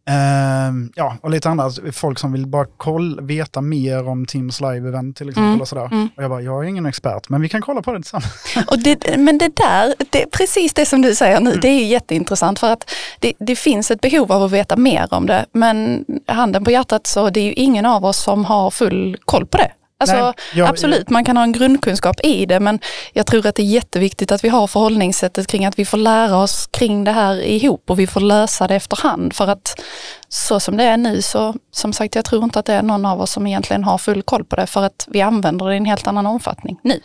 Ehm, 0.09 0.91
ja, 0.95 1.17
och 1.21 1.29
lite 1.31 1.49
annat, 1.49 1.79
folk 1.91 2.19
som 2.19 2.31
vill 2.31 2.47
bara 2.47 2.65
koll, 2.65 3.21
veta 3.21 3.61
mer 3.61 4.07
om 4.07 4.25
Teams 4.25 4.61
live-event 4.61 5.13
till 5.13 5.29
exempel. 5.29 5.47
Mm, 5.49 5.61
Och, 5.61 5.67
sådär. 5.67 5.85
mm. 5.85 6.09
och 6.17 6.23
jag 6.23 6.29
bara, 6.29 6.41
jag 6.41 6.63
är 6.63 6.67
ingen 6.69 6.85
expert, 6.85 7.29
men 7.29 7.41
vi 7.41 7.49
kan 7.49 7.61
kolla 7.61 7.81
på 7.81 7.91
det 7.93 7.97
tillsammans. 7.97 8.55
Och 8.67 8.79
det, 8.79 9.17
men 9.17 9.37
det 9.37 9.55
där, 9.55 9.93
det, 10.09 10.25
precis 10.31 10.73
det 10.73 10.85
som 10.85 11.01
du 11.01 11.15
säger 11.15 11.39
nu, 11.39 11.51
det 11.55 11.67
är 11.67 11.85
jätteintressant 11.87 12.59
för 12.59 12.71
att 12.73 12.89
det, 13.19 13.33
det 13.39 13.55
finns 13.55 13.91
ett 13.91 14.01
behov 14.01 14.31
av 14.31 14.43
att 14.43 14.51
veta 14.51 14.77
mer 14.77 15.07
om 15.13 15.25
det. 15.27 15.45
Men 15.53 16.05
handen 16.27 16.63
på 16.63 16.71
hjärtat 16.71 17.07
så 17.07 17.29
det 17.29 17.39
är 17.39 17.45
ju 17.45 17.53
ingen 17.53 17.85
av 17.85 18.05
oss 18.05 18.17
som 18.17 18.45
har 18.45 18.71
full 18.71 19.17
koll 19.25 19.45
på 19.45 19.57
det. 19.57 19.71
Alltså, 20.01 20.15
Nej, 20.15 20.33
jag- 20.53 20.69
absolut, 20.69 21.09
man 21.09 21.25
kan 21.25 21.37
ha 21.37 21.43
en 21.43 21.51
grundkunskap 21.51 22.15
i 22.25 22.45
det 22.45 22.59
men 22.59 22.79
jag 23.13 23.25
tror 23.25 23.47
att 23.47 23.55
det 23.55 23.61
är 23.61 23.65
jätteviktigt 23.65 24.31
att 24.31 24.43
vi 24.43 24.49
har 24.49 24.67
förhållningssättet 24.67 25.47
kring 25.47 25.65
att 25.65 25.79
vi 25.79 25.85
får 25.85 25.97
lära 25.97 26.37
oss 26.37 26.67
kring 26.67 27.03
det 27.03 27.11
här 27.11 27.41
ihop 27.41 27.89
och 27.89 27.99
vi 27.99 28.07
får 28.07 28.19
lösa 28.21 28.67
det 28.67 28.75
efterhand. 28.75 29.33
För 29.33 29.47
att 29.47 29.81
så 30.29 30.59
som 30.59 30.77
det 30.77 30.83
är 30.83 30.97
nu 30.97 31.21
så, 31.21 31.55
som 31.71 31.93
sagt, 31.93 32.15
jag 32.15 32.25
tror 32.25 32.43
inte 32.43 32.59
att 32.59 32.65
det 32.65 32.73
är 32.73 32.81
någon 32.83 33.05
av 33.05 33.21
oss 33.21 33.31
som 33.31 33.47
egentligen 33.47 33.83
har 33.83 33.97
full 33.97 34.23
koll 34.23 34.43
på 34.45 34.55
det 34.55 34.67
för 34.67 34.83
att 34.83 35.07
vi 35.11 35.21
använder 35.21 35.65
det 35.65 35.73
i 35.73 35.77
en 35.77 35.85
helt 35.85 36.07
annan 36.07 36.25
omfattning 36.27 36.79
nu. 36.83 36.99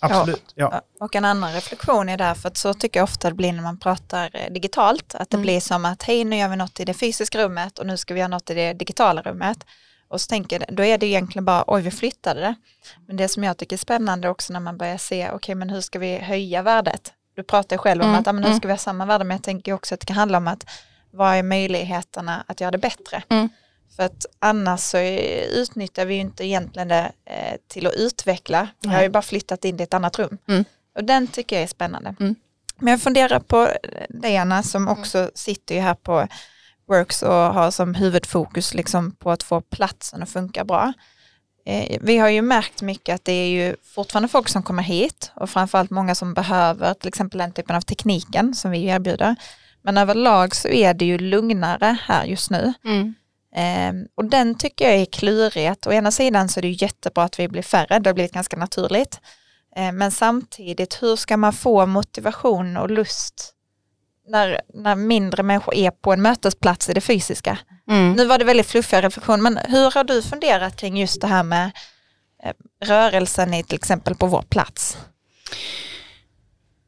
Absolut, 0.00 0.42
ja. 0.54 0.68
Ja, 0.72 1.04
Och 1.04 1.16
en 1.16 1.24
annan 1.24 1.52
reflektion 1.52 2.08
är 2.08 2.16
därför 2.16 2.48
att 2.48 2.56
så 2.56 2.74
tycker 2.74 3.00
jag 3.00 3.04
ofta 3.04 3.28
det 3.28 3.34
blir 3.36 3.52
när 3.52 3.62
man 3.62 3.78
pratar 3.78 4.30
eh, 4.32 4.52
digitalt. 4.52 5.14
Att 5.14 5.30
det 5.30 5.36
blir 5.38 5.60
som 5.60 5.84
att 5.84 6.02
hej 6.02 6.24
nu 6.24 6.36
gör 6.36 6.48
vi 6.48 6.56
något 6.56 6.80
i 6.80 6.84
det 6.84 6.94
fysiska 6.94 7.38
rummet 7.38 7.78
och 7.78 7.86
nu 7.86 7.96
ska 7.96 8.14
vi 8.14 8.20
göra 8.20 8.28
något 8.28 8.50
i 8.50 8.54
det 8.54 8.72
digitala 8.72 9.22
rummet. 9.22 9.58
Och 10.08 10.20
så 10.20 10.28
tänker 10.28 10.64
då 10.68 10.84
är 10.84 10.98
det 10.98 11.06
egentligen 11.06 11.44
bara 11.44 11.64
oj 11.66 11.82
vi 11.82 11.90
flyttade 11.90 12.40
det. 12.40 12.54
Men 13.06 13.16
det 13.16 13.28
som 13.28 13.44
jag 13.44 13.56
tycker 13.56 13.76
är 13.76 13.78
spännande 13.78 14.28
också 14.28 14.52
när 14.52 14.60
man 14.60 14.76
börjar 14.76 14.98
se 14.98 15.30
okej 15.30 15.54
men 15.54 15.70
hur 15.70 15.80
ska 15.80 15.98
vi 15.98 16.18
höja 16.18 16.62
värdet? 16.62 17.12
du 17.36 17.42
pratar 17.42 17.76
själv 17.76 18.02
om 18.02 18.08
Mm, 18.08 18.20
att 18.20 18.26
ja, 18.26 18.32
men 18.32 18.42
nu 18.42 18.48
mm. 18.48 18.58
ska 18.58 18.68
vi 18.68 18.72
ha 18.72 18.78
samma 18.78 19.06
värde, 19.06 19.24
men 19.24 19.34
jag 19.34 19.42
tänker 19.42 19.72
också 19.72 19.94
att 19.94 20.00
det 20.00 20.06
kan 20.06 20.16
handla 20.16 20.38
om 20.38 20.48
att 20.48 20.66
vad 21.10 21.34
är 21.34 21.42
möjligheterna 21.42 22.44
att 22.46 22.60
göra 22.60 22.70
det 22.70 22.78
bättre? 22.78 23.22
Mm. 23.28 23.48
För 23.96 24.02
att 24.02 24.26
annars 24.38 24.80
så 24.80 24.98
utnyttjar 25.60 26.06
vi 26.06 26.14
ju 26.14 26.20
inte 26.20 26.44
egentligen 26.44 26.88
det 26.88 27.12
eh, 27.24 27.56
till 27.68 27.86
att 27.86 27.94
utveckla. 27.94 28.68
Vi 28.80 28.88
har 28.88 29.02
ju 29.02 29.08
bara 29.08 29.22
flyttat 29.22 29.64
in 29.64 29.80
i 29.80 29.82
ett 29.82 29.94
annat 29.94 30.18
rum. 30.18 30.38
Mm. 30.48 30.64
Och 30.96 31.04
den 31.04 31.26
tycker 31.26 31.56
jag 31.56 31.62
är 31.62 31.66
spännande. 31.66 32.14
Mm. 32.20 32.34
Men 32.76 32.90
jag 32.90 33.00
funderar 33.00 33.40
på 33.40 33.68
dig 34.08 34.36
Anna 34.36 34.62
som 34.62 34.88
också 34.88 35.30
sitter 35.34 35.74
ju 35.74 35.80
här 35.80 35.94
på 35.94 36.28
Works 36.88 37.22
och 37.22 37.32
har 37.32 37.70
som 37.70 37.94
huvudfokus 37.94 38.74
liksom 38.74 39.10
på 39.10 39.30
att 39.30 39.42
få 39.42 39.60
platsen 39.60 40.22
att 40.22 40.30
funka 40.30 40.64
bra. 40.64 40.92
Eh, 41.66 41.98
vi 42.00 42.18
har 42.18 42.28
ju 42.28 42.42
märkt 42.42 42.82
mycket 42.82 43.14
att 43.14 43.24
det 43.24 43.32
är 43.32 43.48
ju 43.48 43.76
fortfarande 43.94 44.28
folk 44.28 44.48
som 44.48 44.62
kommer 44.62 44.82
hit 44.82 45.32
och 45.34 45.50
framförallt 45.50 45.90
många 45.90 46.14
som 46.14 46.34
behöver 46.34 46.94
till 46.94 47.08
exempel 47.08 47.38
den 47.38 47.52
typen 47.52 47.76
av 47.76 47.80
tekniken 47.80 48.54
som 48.54 48.70
vi 48.70 48.84
erbjuder. 48.84 49.36
Men 49.82 49.98
överlag 49.98 50.54
så 50.54 50.68
är 50.68 50.94
det 50.94 51.04
ju 51.04 51.18
lugnare 51.18 51.98
här 52.02 52.24
just 52.24 52.50
nu. 52.50 52.72
Mm. 52.84 53.14
Eh, 53.56 54.08
och 54.14 54.24
den 54.24 54.54
tycker 54.54 54.84
jag 54.84 54.94
är 54.94 55.04
klurighet. 55.04 55.86
Å 55.86 55.92
ena 55.92 56.10
sidan 56.10 56.48
så 56.48 56.60
är 56.60 56.62
det 56.62 56.68
jättebra 56.68 57.24
att 57.24 57.38
vi 57.38 57.48
blir 57.48 57.62
färre, 57.62 57.98
det 57.98 58.10
har 58.10 58.14
blivit 58.14 58.32
ganska 58.32 58.56
naturligt. 58.56 59.20
Eh, 59.76 59.92
men 59.92 60.10
samtidigt, 60.10 61.02
hur 61.02 61.16
ska 61.16 61.36
man 61.36 61.52
få 61.52 61.86
motivation 61.86 62.76
och 62.76 62.90
lust 62.90 63.52
när, 64.28 64.60
när 64.74 64.96
mindre 64.96 65.42
människor 65.42 65.74
är 65.74 65.90
på 65.90 66.12
en 66.12 66.22
mötesplats 66.22 66.88
i 66.88 66.94
det 66.94 67.00
fysiska? 67.00 67.58
Mm. 67.90 68.12
Nu 68.12 68.26
var 68.26 68.38
det 68.38 68.44
väldigt 68.44 68.66
fluffiga 68.66 69.02
reflektion, 69.02 69.42
men 69.42 69.58
hur 69.68 69.90
har 69.90 70.04
du 70.04 70.22
funderat 70.22 70.76
kring 70.76 70.98
just 70.98 71.20
det 71.20 71.26
här 71.26 71.42
med 71.42 71.70
eh, 72.44 72.52
rörelsen 72.84 73.54
i 73.54 73.64
till 73.64 73.76
exempel 73.76 74.14
på 74.14 74.26
vår 74.26 74.42
plats? 74.42 74.98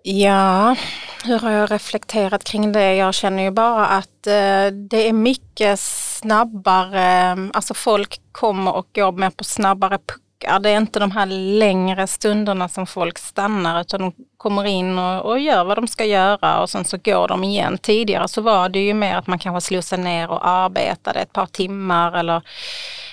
Ja, 0.03 0.77
hur 1.25 1.39
har 1.39 1.51
jag 1.51 1.71
reflekterat 1.71 2.45
kring 2.45 2.73
det? 2.73 2.95
Jag 2.95 3.15
känner 3.15 3.43
ju 3.43 3.51
bara 3.51 3.87
att 3.87 4.27
eh, 4.27 4.67
det 4.91 5.09
är 5.09 5.13
mycket 5.13 5.81
snabbare, 5.81 7.37
alltså 7.55 7.75
folk 7.75 8.21
kommer 8.33 8.75
och 8.75 8.89
går 8.95 9.13
med 9.13 9.37
på 9.37 9.45
snabbare 9.45 9.99
puckar. 9.99 10.28
Det 10.39 10.71
är 10.71 10.77
inte 10.77 11.01
de 11.01 11.11
här 11.11 11.27
längre 11.59 12.07
stunderna 12.07 12.69
som 12.69 12.87
folk 12.87 13.19
stannar 13.19 13.81
utan 13.81 14.01
de 14.01 14.13
kommer 14.37 14.65
in 14.65 14.99
och, 14.99 15.31
och 15.31 15.39
gör 15.39 15.65
vad 15.65 15.79
de 15.79 15.87
ska 15.87 16.05
göra 16.05 16.61
och 16.61 16.71
sen 16.71 16.85
så 16.85 16.97
går 16.97 17.29
de 17.29 17.45
igen. 17.45 17.79
Tidigare 17.79 18.29
så 18.29 18.41
var 18.41 18.69
det 18.69 18.79
ju 18.79 18.95
mer 18.95 19.17
att 19.17 19.27
man 19.27 19.39
kanske 19.39 19.67
slussade 19.67 20.03
ner 20.03 20.31
och 20.31 20.49
arbetade 20.49 21.21
ett 21.21 21.33
par 21.33 21.47
timmar 21.47 22.13
eller 22.13 22.43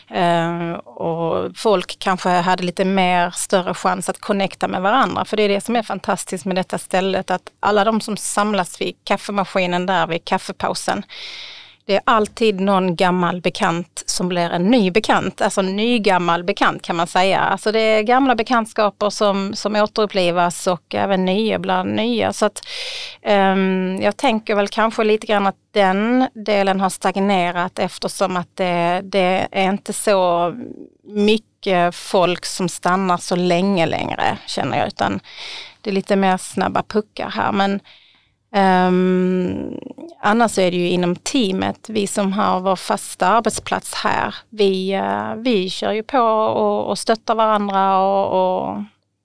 Eh, 0.09 0.71
och 0.73 1.57
folk 1.57 1.99
kanske 1.99 2.29
hade 2.29 2.63
lite 2.63 2.85
mer 2.85 3.29
större 3.29 3.73
chans 3.73 4.09
att 4.09 4.19
connecta 4.19 4.67
med 4.67 4.81
varandra. 4.81 5.25
För 5.25 5.37
det 5.37 5.43
är 5.43 5.49
det 5.49 5.61
som 5.61 5.75
är 5.75 5.83
fantastiskt 5.83 6.45
med 6.45 6.55
detta 6.55 6.77
stället, 6.77 7.31
att 7.31 7.51
alla 7.59 7.83
de 7.83 8.01
som 8.01 8.17
samlas 8.17 8.81
vid 8.81 8.95
kaffemaskinen 9.03 9.85
där 9.85 10.07
vid 10.07 10.25
kaffepausen, 10.25 11.03
det 11.85 11.95
är 11.95 12.01
alltid 12.05 12.59
någon 12.59 12.95
gammal 12.95 13.41
bekant 13.41 14.03
som 14.05 14.29
blir 14.29 14.49
en 14.49 14.71
ny 14.71 14.91
bekant, 14.91 15.41
alltså 15.41 15.61
en 15.61 15.75
ny 15.75 15.99
gammal 15.99 16.43
bekant 16.43 16.81
kan 16.81 16.95
man 16.95 17.07
säga. 17.07 17.39
Alltså 17.39 17.71
det 17.71 17.79
är 17.79 18.03
gamla 18.03 18.35
bekantskaper 18.35 19.09
som, 19.09 19.53
som 19.55 19.75
återupplivas 19.75 20.67
och 20.67 20.95
även 20.95 21.25
nya 21.25 21.59
bland 21.59 21.95
nya. 21.95 22.33
Så 22.33 22.45
att, 22.45 22.61
um, 23.27 24.01
jag 24.01 24.17
tänker 24.17 24.55
väl 24.55 24.67
kanske 24.67 25.03
lite 25.03 25.27
grann 25.27 25.47
att 25.47 25.55
den 25.71 26.27
delen 26.33 26.81
har 26.81 26.89
stagnerat 26.89 27.79
eftersom 27.79 28.37
att 28.37 28.49
det, 28.55 29.01
det 29.03 29.47
är 29.51 29.69
inte 29.69 29.93
så 29.93 30.53
mycket 31.03 31.95
folk 31.95 32.45
som 32.45 32.69
stannar 32.69 33.17
så 33.17 33.35
länge 33.35 33.85
längre 33.85 34.37
känner 34.45 34.77
jag, 34.77 34.87
utan 34.87 35.19
det 35.81 35.89
är 35.89 35.93
lite 35.93 36.15
mer 36.15 36.37
snabba 36.37 36.83
puckar 36.83 37.29
här. 37.29 37.51
Men 37.51 37.79
Um, 38.55 39.79
annars 40.19 40.57
är 40.57 40.71
det 40.71 40.77
ju 40.77 40.89
inom 40.89 41.15
teamet, 41.15 41.89
vi 41.89 42.07
som 42.07 42.33
har 42.33 42.59
vår 42.59 42.75
fasta 42.75 43.27
arbetsplats 43.27 43.93
här, 43.93 44.35
vi, 44.49 44.93
eh, 44.93 45.35
vi 45.35 45.69
kör 45.69 45.91
ju 45.91 46.03
på 46.03 46.19
och, 46.19 46.89
och 46.89 46.99
stöttar 46.99 47.35
varandra 47.35 47.97
och, 47.99 48.27
och, 48.27 48.83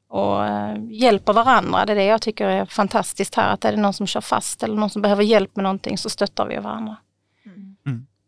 och 0.08 0.46
eh, 0.46 0.76
hjälper 0.90 1.32
varandra. 1.32 1.86
Det 1.86 1.92
är 1.92 1.96
det 1.96 2.04
jag 2.04 2.22
tycker 2.22 2.46
är 2.46 2.64
fantastiskt 2.64 3.34
här, 3.34 3.52
att 3.52 3.64
är 3.64 3.72
det 3.72 3.80
någon 3.80 3.94
som 3.94 4.06
kör 4.06 4.20
fast 4.20 4.62
eller 4.62 4.76
någon 4.76 4.90
som 4.90 5.02
behöver 5.02 5.22
hjälp 5.22 5.56
med 5.56 5.62
någonting 5.62 5.98
så 5.98 6.10
stöttar 6.10 6.46
vi 6.46 6.56
varandra. 6.56 6.96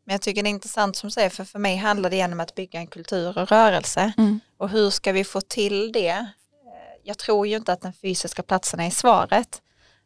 Men 0.05 0.15
jag 0.15 0.23
tycker 0.23 0.43
det 0.43 0.49
är 0.49 0.51
intressant 0.51 0.97
som 0.97 1.07
du 1.07 1.11
säger, 1.11 1.31
för 1.31 1.45
för 1.45 1.59
mig 1.59 1.77
handlar 1.77 2.11
det 2.11 2.17
igen 2.17 2.33
om 2.33 2.41
att 2.41 2.55
bygga 2.55 2.81
en 2.81 2.87
kultur 2.87 3.39
och 3.39 3.49
rörelse. 3.49 4.13
Mm. 4.19 4.41
Och 4.57 4.69
hur 4.69 4.91
ska 4.91 5.13
vi 5.13 5.25
få 5.25 5.41
till 5.41 5.93
det? 5.93 6.09
Eh, 6.09 6.27
Jag 7.03 7.19
tror 7.19 7.47
ju 7.47 7.57
inte 7.57 7.73
att 7.73 7.81
den 7.81 7.93
fysiska 7.93 8.43
platsen 8.43 8.81
är 8.81 8.91
svaret. 8.91 9.62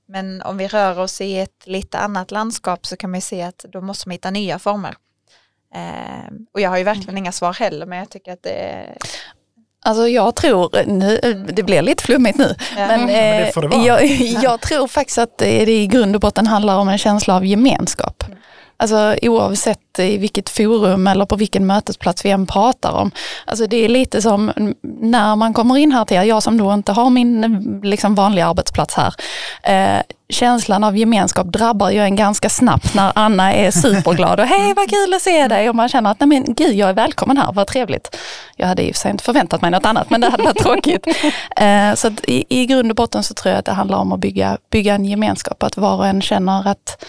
Men 0.09 0.43
om 0.43 0.57
vi 0.57 0.69
rör 0.69 0.99
oss 0.99 1.21
i 1.21 1.39
ett 1.39 1.63
lite 1.65 1.99
annat 1.99 2.31
landskap 2.31 2.87
så 2.87 2.97
kan 2.97 3.11
man 3.11 3.19
ju 3.19 3.23
se 3.23 3.43
att 3.43 3.65
då 3.73 3.81
måste 3.81 4.09
man 4.09 4.13
hitta 4.13 4.31
nya 4.31 4.59
former. 4.59 4.95
Eh, 5.75 6.33
och 6.55 6.61
jag 6.61 6.71
har 6.71 6.79
ju 6.79 6.85
verkligen 6.85 7.19
inga 7.19 7.33
svar 7.33 7.53
heller, 7.53 7.87
men 7.87 7.99
jag 7.99 8.11
tycker 8.11 8.33
att 8.33 8.43
det. 8.43 8.87
Alltså 9.85 10.09
jag 10.09 10.35
tror, 10.37 10.85
nu, 10.87 11.19
det 11.53 11.63
blir 11.63 11.83
lite 11.83 12.03
flummigt 12.05 12.39
nu, 12.39 12.55
Ja. 12.77 12.87
men, 12.87 13.01
Men 13.01 13.07
det 13.07 13.53
eh, 13.57 13.63
vara. 13.69 13.83
jag, 13.83 14.05
jag 14.43 14.61
tror 14.61 14.89
faktiskt 14.89 15.19
att 15.19 15.39
det 15.39 15.69
i 15.73 15.87
grund 15.87 16.15
och 16.15 16.21
botten 16.21 16.47
handlar 16.47 16.79
om 16.79 16.89
en 16.89 16.99
känsla 16.99 17.37
av 17.37 17.45
gemenskap. 17.47 18.25
Alltså 18.77 19.17
oavsett 19.23 19.99
i 19.99 20.19
vilket 20.19 20.49
forum 20.49 21.07
eller 21.07 21.27
på 21.27 21.37
vilken 21.37 21.67
mötesplats 21.67 22.25
vi 22.25 22.31
än 22.31 22.47
pratar 22.47 22.93
om. 22.93 23.11
Alltså 23.45 23.67
det 23.67 23.77
är 23.77 23.89
lite 23.89 24.23
som 24.23 24.53
när 24.83 25.37
man 25.37 25.55
kommer 25.55 25.77
in 25.77 25.93
här 25.93 26.05
till 26.05 26.17
er, 26.17 26.23
jag 26.23 26.43
som 26.43 26.59
då 26.59 26.75
inte 26.75 26.93
har 26.93 27.11
min 27.11 27.81
liksom, 27.85 28.15
vanliga 28.15 28.47
arbetsplats 28.47 28.95
här. 28.95 29.15
Eh, 29.63 30.03
känslan 30.29 30.85
av 30.85 30.97
gemenskap 30.97 31.47
drabbar 31.47 31.91
ju 31.91 32.01
en 32.01 32.17
ganska 32.17 32.49
snabbt 32.49 32.95
när 32.95 33.13
Anna 33.15 33.53
är 33.53 33.71
superglad 33.71 34.41
och 34.41 34.47
hej 34.47 34.75
vad 34.75 34.91
kul 34.91 35.15
att 35.15 35.23
se 35.23 35.49
dig 35.49 35.69
och 35.69 35.77
man 35.77 35.89
känner 35.89 36.11
att 36.11 36.21
nej 36.21 36.27
men 36.27 36.45
gud 36.55 36.75
jag 36.75 36.89
är 36.89 36.95
välkommen 36.95 37.37
här, 37.37 37.53
vad 37.53 37.67
trevligt. 37.67 38.17
Jag 38.57 38.67
hade 38.67 38.83
i 38.83 38.91
och 38.91 38.95
för 38.95 39.01
sig 39.01 39.11
inte 39.11 39.25
förväntat 39.25 39.63
mig 39.63 39.71
något 39.71 39.87
annat 39.87 40.11
men 40.11 40.21
det 40.21 40.31
hade 40.31 40.43
varit 40.43 40.63
tråkigt. 40.63 41.07
Eh, 41.57 41.95
så 41.95 42.09
att 42.09 42.25
i, 42.25 42.45
i 42.49 42.67
grund 42.67 42.91
och 42.91 42.97
botten 42.97 43.23
så 43.23 43.35
tror 43.35 43.51
jag 43.51 43.59
att 43.59 43.65
det 43.65 43.73
handlar 43.73 43.99
om 43.99 44.13
att 44.13 44.21
bygga, 44.21 44.59
bygga 44.71 44.95
en 44.95 45.05
gemenskap, 45.05 45.63
att 45.63 45.77
var 45.77 45.97
och 45.97 46.07
en 46.07 46.23
känner 46.23 46.69
att 46.69 47.05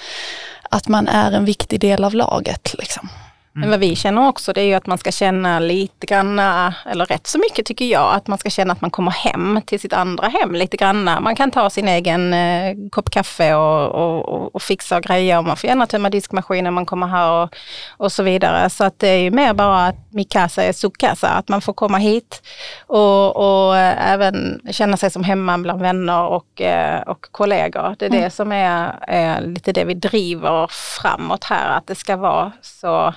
att 0.70 0.88
man 0.88 1.08
är 1.08 1.32
en 1.32 1.46
viktig 1.46 1.80
del 1.80 2.04
av 2.04 2.14
laget. 2.14 2.76
Liksom. 2.78 3.10
Men 3.60 3.70
vad 3.70 3.80
vi 3.80 3.96
känner 3.96 4.28
också 4.28 4.54
det 4.54 4.62
är 4.62 4.66
ju 4.66 4.74
att 4.74 4.88
man 4.88 4.98
ska 4.98 5.12
känna 5.12 5.60
lite 5.60 6.08
grann, 6.08 6.40
eller 6.86 7.06
rätt 7.06 7.28
så 7.28 7.40
mycket 7.40 7.66
tycker 7.66 7.86
jag, 7.86 8.16
att 8.16 8.28
man 8.28 8.38
ska 8.38 8.50
känna 8.50 8.74
att 8.74 8.82
man 8.82 8.92
kommer 8.92 9.12
hem 9.12 9.62
till 9.66 9.80
sitt 9.80 9.94
andra 9.94 10.28
hem 10.28 10.56
lite 10.56 10.78
grann. 10.78 11.04
Man 11.04 11.36
kan 11.36 11.52
ta 11.52 11.70
sin 11.70 11.88
egen 11.88 12.34
eh, 12.34 12.76
kopp 12.92 13.10
kaffe 13.10 13.56
och, 13.56 13.90
och, 13.90 14.30
och, 14.30 14.56
och 14.56 14.62
fixa 14.62 14.98
och 14.98 15.04
greja 15.04 15.40
och 15.40 15.46
man 15.46 15.58
får 15.58 15.68
gärna 15.68 15.88
tömma 15.88 16.10
diskmaskinen 16.10 16.74
man 16.74 16.86
kommer 16.86 17.08
här 17.08 17.32
och, 17.32 17.56
och 17.98 18.12
så 18.12 18.24
vidare. 18.24 18.70
Så 18.70 18.84
att 18.84 19.00
det 19.00 19.08
är 19.08 19.20
ju 19.20 19.32
mer 19.32 19.54
bara 19.54 19.86
att 19.88 19.96
mikasa 20.10 20.64
är 20.64 20.74
sukasa, 20.74 21.30
att 21.30 21.50
man 21.50 21.62
får 21.62 21.74
komma 21.74 21.98
hit 21.98 22.42
och, 22.88 23.36
och 23.36 23.78
eh, 23.78 24.12
även 24.12 24.62
känna 24.72 24.98
sig 24.98 25.12
som 25.12 25.24
hemma 25.24 25.58
bland 25.58 25.82
vänner 25.82 26.24
och, 26.24 26.62
eh, 26.62 27.02
och 27.02 27.28
kollegor. 27.32 27.96
Det 28.00 28.06
är 28.06 28.10
det 28.10 28.30
som 28.30 28.52
är, 28.52 28.96
är 29.08 29.42
lite 29.42 29.72
det 29.72 29.86
vi 29.86 29.94
driver 29.94 30.68
framåt 31.02 31.44
här, 31.44 31.78
att 31.78 31.88
det 31.88 31.96
ska 31.96 32.16
vara 32.16 32.52
så 32.62 33.14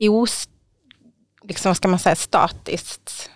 os, 0.00 0.48
liksom, 1.42 1.70
vad 1.70 1.76
ska 1.76 1.88
man 1.88 1.98
säga, 1.98 2.16
statiskt 2.16 3.30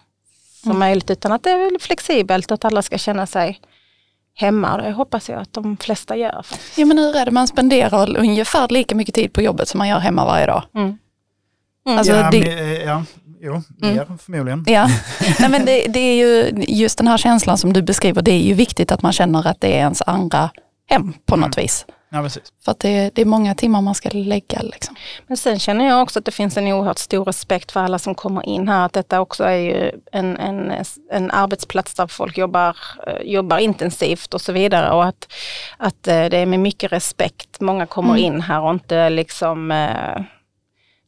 som 0.65 0.79
möjligt 0.79 1.11
utan 1.11 1.33
att 1.33 1.43
det 1.43 1.51
är 1.51 1.79
flexibelt 1.79 2.51
och 2.51 2.55
att 2.55 2.65
alla 2.65 2.83
ska 2.83 2.99
känna 2.99 3.27
sig 3.27 3.61
hemma. 4.35 4.77
Det 4.77 4.93
hoppas 4.93 5.29
jag 5.29 5.41
att 5.41 5.53
de 5.53 5.77
flesta 5.77 6.17
gör. 6.17 6.47
Ja 6.77 6.87
men 6.87 6.99
hur 6.99 7.17
är 7.17 7.25
det, 7.25 7.31
man 7.31 7.49
spenderar 7.49 8.19
ungefär 8.19 8.69
lika 8.69 8.95
mycket 8.95 9.15
tid 9.15 9.33
på 9.33 9.43
jobbet 9.43 9.69
som 9.69 9.79
man 9.79 9.89
gör 9.89 9.99
hemma 9.99 10.25
varje 10.25 10.47
dag. 10.47 10.63
Mm. 10.75 10.99
Alltså, 11.85 12.13
ja, 12.13 12.31
det, 12.31 12.39
men, 12.39 12.49
eh, 12.49 12.83
ja, 12.83 13.05
jo, 13.41 13.63
mer 13.79 14.19
förmodligen. 14.19 14.65
Ja, 14.67 14.89
Nej, 15.41 15.51
men 15.51 15.65
det, 15.65 15.87
det 15.89 16.01
är 16.01 16.17
ju 16.17 16.53
just 16.69 16.99
den 16.99 17.09
här 17.09 17.19
känslan 17.19 17.59
som 17.59 17.73
du 17.73 17.83
beskriver, 17.83 18.23
det 18.23 18.33
är 18.33 18.43
ju 18.43 18.55
viktigt 18.55 18.93
att 18.93 19.03
man 19.03 19.13
känner 19.13 19.47
att 19.47 19.61
det 19.61 19.69
är 19.69 19.79
ens 19.79 20.03
andra 20.03 20.51
hem 20.89 21.13
på 21.27 21.37
något 21.37 21.59
vis. 21.59 21.87
Ja, 22.13 22.23
precis. 22.23 22.43
För 22.65 22.73
att 22.73 22.79
det, 22.81 23.11
det 23.15 23.23
är 23.23 23.27
många 23.27 23.55
timmar 23.55 23.81
man 23.81 23.95
ska 23.95 24.09
lägga. 24.13 24.63
Liksom. 24.63 24.97
Men 25.27 25.37
sen 25.37 25.59
känner 25.59 25.87
jag 25.87 26.03
också 26.03 26.19
att 26.19 26.25
det 26.25 26.31
finns 26.31 26.57
en 26.57 26.67
oerhört 26.67 26.99
stor 26.99 27.25
respekt 27.25 27.73
för 27.73 27.81
alla 27.81 27.99
som 27.99 28.15
kommer 28.15 28.47
in 28.47 28.69
här. 28.69 28.87
Att 28.87 28.93
detta 28.93 29.21
också 29.21 29.45
är 29.45 29.57
ju 29.57 29.93
en, 30.13 30.37
en, 30.37 30.73
en 31.11 31.31
arbetsplats 31.31 31.95
där 31.95 32.07
folk 32.07 32.39
jobbar, 32.39 32.77
eh, 33.07 33.23
jobbar 33.23 33.59
intensivt 33.59 34.35
och 34.35 34.41
så 34.41 34.53
vidare. 34.53 34.91
Och 34.91 35.05
att, 35.05 35.33
att 35.77 36.07
eh, 36.09 36.25
det 36.25 36.37
är 36.37 36.47
med 36.47 36.61
mycket 36.61 36.93
respekt 36.93 37.61
många 37.61 37.87
kommer 37.87 38.11
Mm. 38.11 38.25
in 38.25 38.41
här 38.41 38.61
och 38.61 38.71
inte 38.71 39.11
liksom 39.11 39.71
eh, 39.71 40.23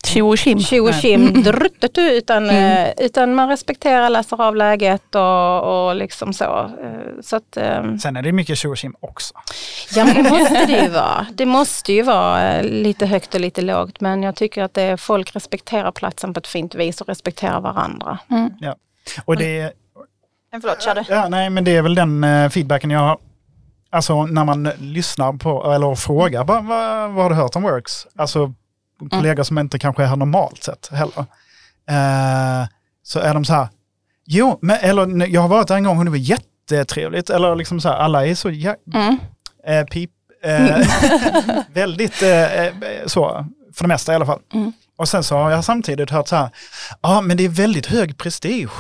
Tjo 0.07 0.29
och 0.29 0.39
tjim. 0.39 0.59
tjo 0.61 0.89
och 0.89 0.95
tjim, 0.95 1.43
druttetu, 1.43 2.01
utan, 2.01 2.51
Mm. 2.51 2.87
eh, 2.87 2.93
utan 3.07 3.35
man 3.35 3.49
respekterar, 3.49 4.11
läser 4.11 4.41
av 4.43 4.57
läget 4.57 5.15
och, 5.15 5.87
och 5.89 5.97
liksom 5.97 6.33
så. 6.33 6.45
Eh, 6.83 7.21
så 7.23 7.37
att, 7.37 7.57
eh, 7.57 7.97
Sen 7.97 8.17
är 8.17 8.23
det 8.23 8.33
mycket 8.33 8.59
tjo 8.59 8.71
och 8.71 8.77
tjim 8.77 8.95
också. 9.01 9.35
Ja 9.95 10.05
men 10.05 10.15
det 10.25 10.31
måste 10.31 10.67
det 10.67 10.83
ju 10.83 10.89
vara. 10.89 11.27
Det 11.35 11.47
måste 11.47 11.93
ju 11.93 12.03
vara 12.03 12.53
eh, 12.53 12.65
lite 12.65 13.07
högt 13.07 13.35
och 13.35 13.41
lite 13.41 13.63
lågt 13.63 14.01
men 14.01 14.23
jag 14.23 14.37
tycker 14.37 14.63
att 14.63 14.75
det, 14.75 14.97
folk 14.97 15.37
respekterar 15.37 15.93
platsen 15.93 16.35
på 16.35 16.39
ett 16.39 16.47
fint 16.47 16.75
vis 16.75 17.01
och 17.01 17.09
respekterar 17.09 17.61
varandra. 17.61 18.19
Och 19.25 19.37
det, 19.37 19.73
Men 20.53 20.61
förlåt, 20.61 20.83
kör 20.83 20.95
du. 20.95 21.03
ja, 21.09 21.29
nej, 21.29 21.51
men 21.51 21.65
det 21.65 21.77
är 21.77 21.83
väl 21.83 21.95
den 21.95 22.27
feedbacken 22.51 22.91
jag 22.91 23.01
har 23.01 23.19
Alltså 23.95 24.27
när 24.27 24.45
man 24.45 24.71
lyssnar 24.81 25.33
på, 25.33 25.73
eller 25.73 25.95
frågar, 25.95 26.45
vad, 26.45 26.65
vad, 26.65 27.11
vad 27.11 27.23
har 27.25 27.31
du 27.31 27.37
hört 27.37 27.57
om 27.57 27.63
Works? 27.63 28.07
Alltså 28.17 28.53
kollegor 29.11 29.43
som 29.43 29.59
inte 29.59 29.79
kanske 29.79 30.03
är 30.03 30.07
här 30.07 30.17
normalt 30.17 30.63
sett 30.63 30.89
heller. 30.93 31.25
Eh, 31.91 32.67
så 33.03 33.19
är 33.21 33.35
de 33.35 33.45
så 33.45 33.53
här, 33.53 33.69
jo, 34.27 34.59
men, 34.63 34.77
eller 34.81 35.27
jag 35.27 35.41
har 35.41 35.49
varit 35.49 35.69
där 35.69 35.75
en 35.77 35.85
gång 35.85 35.99
och 35.99 36.05
det 36.05 36.11
var 36.11 36.19
jättetrevligt. 36.19 37.31
Eller 37.31 37.57
liksom 37.57 37.81
så 37.81 37.89
här, 37.89 37.97
alla 37.97 38.27
är 38.27 38.35
så 38.35 38.49
jä- 38.51 38.77
Mm. 38.95 39.19
eh, 39.67 39.85
pip, 39.87 40.11
eh, 40.45 40.77
väldigt 41.73 42.23
eh, 42.23 42.65
eh, 42.67 42.73
så, 43.07 43.47
för 43.75 43.85
det 43.85 43.89
mesta 43.89 44.13
i 44.13 44.17
alla 44.17 44.27
fall. 44.27 44.41
Mm. 44.55 44.73
Och 44.99 45.09
sen 45.09 45.25
så 45.25 45.37
har 45.37 45.51
jag 45.51 45.65
samtidigt 45.65 46.11
hört 46.11 46.29
så 46.29 46.37
här, 46.37 46.51
ja 47.01 47.21
men 47.21 47.37
det 47.37 47.45
är 47.45 47.49
väldigt 47.49 47.87
hög 47.87 48.19
prestige 48.19 48.71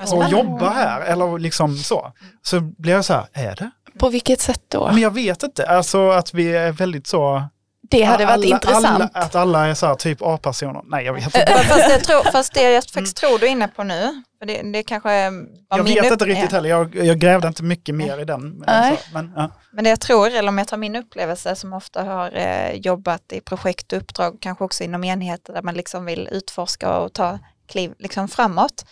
att 0.00 0.30
jobba 0.30 0.70
här, 0.70 1.00
eller 1.00 1.38
liksom 1.38 1.76
så. 1.76 2.12
Så 2.42 2.60
blir 2.60 2.92
jag 2.92 3.04
så 3.04 3.12
här, 3.12 3.26
är 3.32 3.56
det? 3.56 3.70
På 3.98 4.08
vilket 4.08 4.40
sätt 4.40 4.62
då? 4.68 4.86
Men 4.92 4.98
jag 5.02 5.10
vet 5.10 5.42
inte, 5.42 5.66
alltså 5.66 6.10
att 6.10 6.34
vi 6.34 6.56
är 6.56 6.72
väldigt 6.72 7.06
så... 7.06 7.42
Det 7.90 8.02
hade 8.02 8.24
varit 8.26 8.34
alla, 8.34 8.46
intressant. 8.46 8.86
Alla, 8.86 9.10
att 9.12 9.34
alla 9.34 9.66
är 9.66 9.74
så 9.74 9.86
här 9.86 9.94
typ 9.94 10.18
A-personer. 10.22 10.82
Nej, 10.84 11.04
jag 11.04 11.12
vet 11.12 11.24
inte. 11.24 11.46
fast, 11.46 11.88
det 11.88 11.98
tror, 11.98 12.32
fast 12.32 12.54
det 12.54 12.72
jag 12.72 12.84
faktiskt 12.84 13.16
tror 13.16 13.38
du 13.38 13.46
är 13.46 13.50
inne 13.50 13.68
på 13.68 13.84
nu, 13.84 14.22
för 14.38 14.46
det, 14.46 14.62
det 14.72 14.82
kanske 14.82 15.08
var 15.08 15.14
Mm. 15.14 15.48
Jag 15.68 15.84
min 15.84 16.02
vet 16.02 16.12
inte 16.12 16.24
riktigt 16.24 16.52
heller, 16.52 16.68
jag, 16.68 16.94
jag 16.94 17.18
grävde 17.18 17.48
inte 17.48 17.62
mycket 17.62 17.94
mer 17.94 18.18
i 18.18 18.24
den. 18.24 18.40
Men, 18.40 18.64
Nej. 18.66 18.90
alltså, 18.90 19.06
men, 19.12 19.32
ja. 19.36 19.50
Men 19.72 19.84
det 19.84 19.90
jag 19.90 20.00
tror, 20.00 20.26
eller 20.26 20.48
om 20.48 20.58
jag 20.58 20.68
tar 20.68 20.76
min 20.76 20.96
upplevelse 20.96 21.56
som 21.56 21.72
ofta 21.72 22.02
har 22.02 22.36
eh, 22.36 22.72
jobbat 22.74 23.32
i 23.32 23.40
projekt 23.40 23.92
och 23.92 23.98
uppdrag, 23.98 24.38
kanske 24.40 24.64
också 24.64 24.84
inom 24.84 25.04
enheter 25.04 25.52
där 25.52 25.62
man 25.62 25.74
liksom 25.74 26.04
vill 26.04 26.28
utforska 26.32 26.98
och 26.98 27.12
ta 27.12 27.38
kliv 27.68 27.94
liksom 27.98 28.28
framåt. 28.28 28.84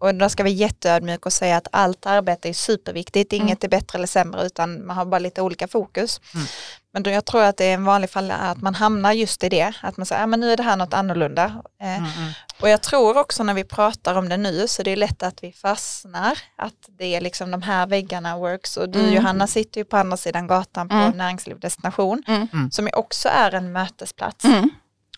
Och 0.00 0.14
då 0.14 0.28
ska 0.28 0.42
vi 0.42 0.50
jätteödmjuka 0.50 1.22
och 1.28 1.32
säga 1.32 1.56
att 1.56 1.68
allt 1.72 2.06
arbete 2.06 2.48
är 2.48 2.52
superviktigt, 2.52 3.32
inget 3.32 3.64
är 3.64 3.68
bättre 3.68 3.98
eller 3.98 4.06
sämre 4.06 4.46
utan 4.46 4.86
man 4.86 4.96
har 4.96 5.04
bara 5.04 5.18
lite 5.18 5.42
olika 5.42 5.68
fokus. 5.68 6.20
Mm. 6.34 6.46
Men 6.92 7.02
då 7.02 7.10
jag 7.10 7.24
tror 7.24 7.42
att 7.42 7.56
det 7.56 7.64
är 7.64 7.74
en 7.74 7.84
vanlig 7.84 8.10
fall 8.10 8.30
att 8.30 8.62
man 8.62 8.74
hamnar 8.74 9.12
just 9.12 9.44
i 9.44 9.48
det, 9.48 9.72
att 9.82 9.96
man 9.96 10.06
säger, 10.06 10.26
men 10.26 10.40
nu 10.40 10.52
är 10.52 10.56
det 10.56 10.62
här 10.62 10.76
något 10.76 10.94
annorlunda. 10.94 11.44
Eh, 11.82 11.96
Mm, 11.98 12.10
mm. 12.18 12.32
och 12.60 12.68
jag 12.68 12.82
tror 12.82 13.18
också 13.18 13.42
när 13.42 13.54
vi 13.54 13.64
pratar 13.64 14.14
om 14.14 14.28
det 14.28 14.36
nu 14.36 14.68
så 14.68 14.82
det 14.82 14.90
är 14.90 14.96
lätt 14.96 15.22
att 15.22 15.42
vi 15.44 15.52
fastnar, 15.52 16.38
att 16.56 16.74
det 16.98 17.04
är 17.16 17.20
liksom 17.20 17.50
de 17.50 17.62
här 17.62 17.86
väggarna 17.86 18.36
works 18.38 18.76
och 18.76 18.88
du 18.88 18.98
Mm. 19.00 19.14
Johanna 19.14 19.46
sitter 19.46 19.80
ju 19.80 19.84
på 19.84 19.96
andra 19.96 20.16
sidan 20.16 20.46
gatan 20.46 20.88
på 20.88 20.94
Mm. 20.94 21.16
Näringsliv 21.16 21.60
Destination 21.60 22.22
Mm. 22.26 22.48
Mm. 22.52 22.70
som 22.70 22.88
också 22.92 23.28
är 23.28 23.54
en 23.54 23.72
mötesplats. 23.72 24.44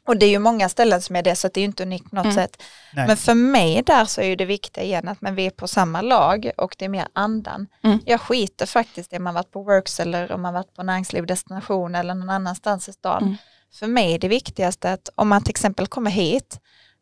Och 0.08 0.16
det 0.16 0.26
är 0.26 0.30
ju 0.30 0.38
många 0.38 0.68
ställen 0.68 1.02
som 1.02 1.16
är 1.16 1.22
det 1.22 1.36
så 1.36 1.46
att 1.46 1.54
det 1.54 1.60
är 1.60 1.62
ju 1.62 1.66
inte 1.66 1.82
unikt 1.82 2.10
på 2.10 2.16
något 2.16 2.24
Mm. 2.24 2.34
sätt. 2.34 2.62
Nej. 2.94 3.06
Men 3.06 3.16
för 3.16 3.34
mig 3.34 3.82
där 3.86 4.04
så 4.04 4.20
är 4.20 4.24
ju 4.26 4.36
det 4.36 4.44
viktiga 4.44 4.84
igen 4.84 5.08
att 5.08 5.20
men 5.20 5.34
vi 5.34 5.46
är 5.46 5.50
på 5.50 5.68
samma 5.68 6.00
lag 6.02 6.50
och 6.56 6.74
det 6.78 6.84
är 6.84 6.88
mer 6.88 7.08
andan. 7.12 7.66
Mm. 7.82 7.98
Jag 8.04 8.20
skiter 8.20 8.66
faktiskt 8.66 9.12
i 9.12 9.16
om 9.16 9.24
man 9.24 9.34
varit 9.34 9.50
på 9.52 9.62
Works 9.62 10.00
eller 10.00 10.32
om 10.32 10.42
man 10.42 10.54
varit 10.54 10.74
på 10.74 10.82
Näringsliv 10.82 11.26
Destination 11.26 11.94
eller 11.94 12.14
någon 12.14 12.30
annanstans 12.30 12.88
i 12.88 12.92
stan. 12.92 13.22
Mm. 13.22 13.36
För 13.78 13.86
mig 13.86 14.14
är 14.14 14.18
det 14.18 14.28
viktigaste 14.28 14.92
att 14.92 15.08
om 15.14 15.28
man 15.28 15.42
till 15.42 15.50
exempel 15.50 15.86
kommer 15.86 16.10
hit 16.10 16.60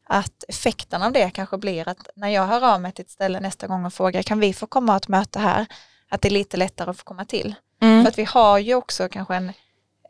att 0.08 0.44
effekten 0.48 1.02
av 1.02 1.12
det 1.12 1.30
kanske 1.30 1.58
blir 1.58 1.88
att 1.88 2.08
när 2.16 2.28
jag 2.28 2.46
hör 2.46 2.74
av 2.74 2.80
mig 2.80 2.92
till 2.92 3.04
ett 3.04 3.10
ställe 3.10 3.40
nästa 3.40 3.66
gång 3.66 3.84
och 3.86 3.94
frågar 3.94 4.22
kan 4.22 4.40
vi 4.40 4.52
få 4.52 4.66
komma 4.66 4.86
och 4.86 4.92
ha 4.92 4.96
ett 4.96 5.08
möte 5.08 5.38
här? 5.38 5.66
Att 6.08 6.20
det 6.22 6.28
är 6.28 6.30
lite 6.32 6.56
lättare 6.56 6.90
att 6.90 6.96
få 6.98 7.04
komma 7.04 7.24
till. 7.24 7.54
Mm. 7.82 8.02
För 8.04 8.08
att 8.10 8.18
vi 8.18 8.24
har 8.24 8.58
ju 8.58 8.74
också 8.74 9.08
kanske 9.08 9.34
en, 9.34 9.52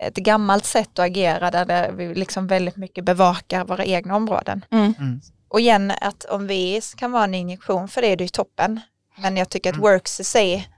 ett 0.01 0.17
gammalt 0.17 0.65
sätt 0.65 0.99
att 0.99 1.05
agera 1.05 1.51
där 1.51 1.65
det, 1.65 1.91
vi 1.97 2.15
liksom 2.15 2.47
väldigt 2.47 2.77
mycket 2.77 3.05
bevakar 3.05 3.65
våra 3.65 3.85
egna 3.85 4.17
områden. 4.17 4.65
Mm. 4.71 4.95
Mm. 4.99 5.21
Och 5.49 5.61
igen 5.61 5.93
att 6.01 6.25
om 6.25 6.47
vi 6.47 6.81
kan 6.97 7.13
vara 7.13 7.25
en 7.25 7.35
injektion 7.35 7.89
för 7.89 8.03
det 8.03 8.09
är 8.09 8.17
det 8.17 8.25
ju 8.25 8.29
toppen. 8.29 8.81
Men 9.17 9.37
jag 9.37 9.49
tycker 9.49 9.71
att 9.71 9.77
Mm. 9.77 9.91
works 9.93 10.21
i 10.21 10.25
sig, 10.25 10.69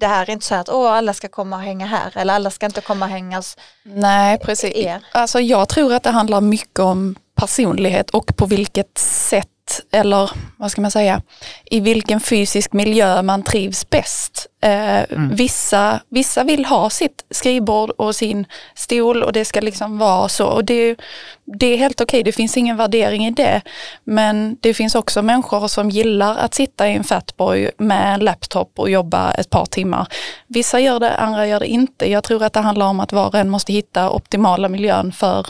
det 0.00 0.06
här 0.06 0.22
är 0.22 0.30
inte 0.30 0.46
så 0.46 0.54
att 0.54 0.68
åh, 0.68 0.92
alla 0.92 1.14
ska 1.14 1.28
komma 1.28 1.56
och 1.56 1.62
hänga 1.62 1.86
här 1.86 2.12
eller 2.16 2.34
alla 2.34 2.50
ska 2.50 2.66
inte 2.66 2.80
komma 2.80 3.04
och 3.04 3.10
hänga 3.10 3.36
hos 3.36 3.56
Nej, 3.82 4.38
precis. 4.38 4.74
er. 4.74 5.04
Alltså 5.12 5.40
jag 5.40 5.68
tror 5.68 5.92
att 5.94 6.02
det 6.02 6.10
handlar 6.10 6.40
mycket 6.40 6.78
om 6.78 7.14
personlighet 7.34 8.10
och 8.10 8.36
på 8.36 8.46
vilket 8.46 8.98
sätt 8.98 9.48
eller 9.92 10.30
vad 10.56 10.70
ska 10.70 10.80
man 10.80 10.90
säga, 10.90 11.22
i 11.64 11.80
vilken 11.80 12.20
fysisk 12.20 12.72
miljö 12.72 13.22
man 13.22 13.42
trivs 13.42 13.90
bäst. 13.90 14.46
Eh, 14.60 15.00
vissa, 15.30 16.00
vissa 16.08 16.44
vill 16.44 16.64
ha 16.64 16.90
sitt 16.90 17.24
skrivbord 17.30 17.90
och 17.90 18.14
sin 18.14 18.46
stol 18.74 19.22
och 19.22 19.32
det 19.32 19.44
ska 19.44 19.60
liksom 19.60 19.98
vara 19.98 20.28
så. 20.28 20.46
Och 20.46 20.64
det, 20.64 20.96
det 21.44 21.66
är 21.66 21.76
helt 21.76 22.00
okej, 22.00 22.22
det 22.22 22.32
finns 22.32 22.56
ingen 22.56 22.76
värdering 22.76 23.26
i 23.26 23.30
det. 23.30 23.60
Men 24.04 24.56
det 24.60 24.74
finns 24.74 24.94
också 24.94 25.22
människor 25.22 25.68
som 25.68 25.90
gillar 25.90 26.36
att 26.36 26.54
sitta 26.54 26.88
i 26.88 26.96
en 26.96 27.04
fatboy 27.04 27.70
med 27.78 28.14
en 28.14 28.20
laptop 28.20 28.78
och 28.78 28.90
jobba 28.90 29.30
ett 29.30 29.50
par 29.50 29.66
timmar. 29.66 30.06
Vissa 30.46 30.80
gör 30.80 31.00
det, 31.00 31.16
andra 31.16 31.46
gör 31.46 31.60
det 31.60 31.66
inte. 31.66 32.10
Jag 32.10 32.24
tror 32.24 32.42
att 32.42 32.52
det 32.52 32.60
handlar 32.60 32.86
om 32.86 33.00
att 33.00 33.12
var 33.12 33.26
och 33.26 33.34
en 33.34 33.50
måste 33.50 33.72
hitta 33.72 34.10
optimala 34.10 34.68
miljön 34.68 35.12
för, 35.12 35.46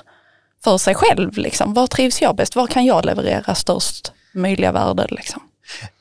för 0.64 0.79
sig 0.79 0.94
själv. 0.94 1.37
Liksom. 1.38 1.75
Var 1.75 1.87
trivs 1.87 2.23
jag 2.23 2.37
bäst? 2.37 2.57
Var 2.57 2.66
kan 2.66 2.85
jag 2.85 3.05
leverera 3.05 3.55
störst 3.55 4.12
möjliga 4.35 4.73
värde? 4.73 5.07
Liksom? 5.11 5.42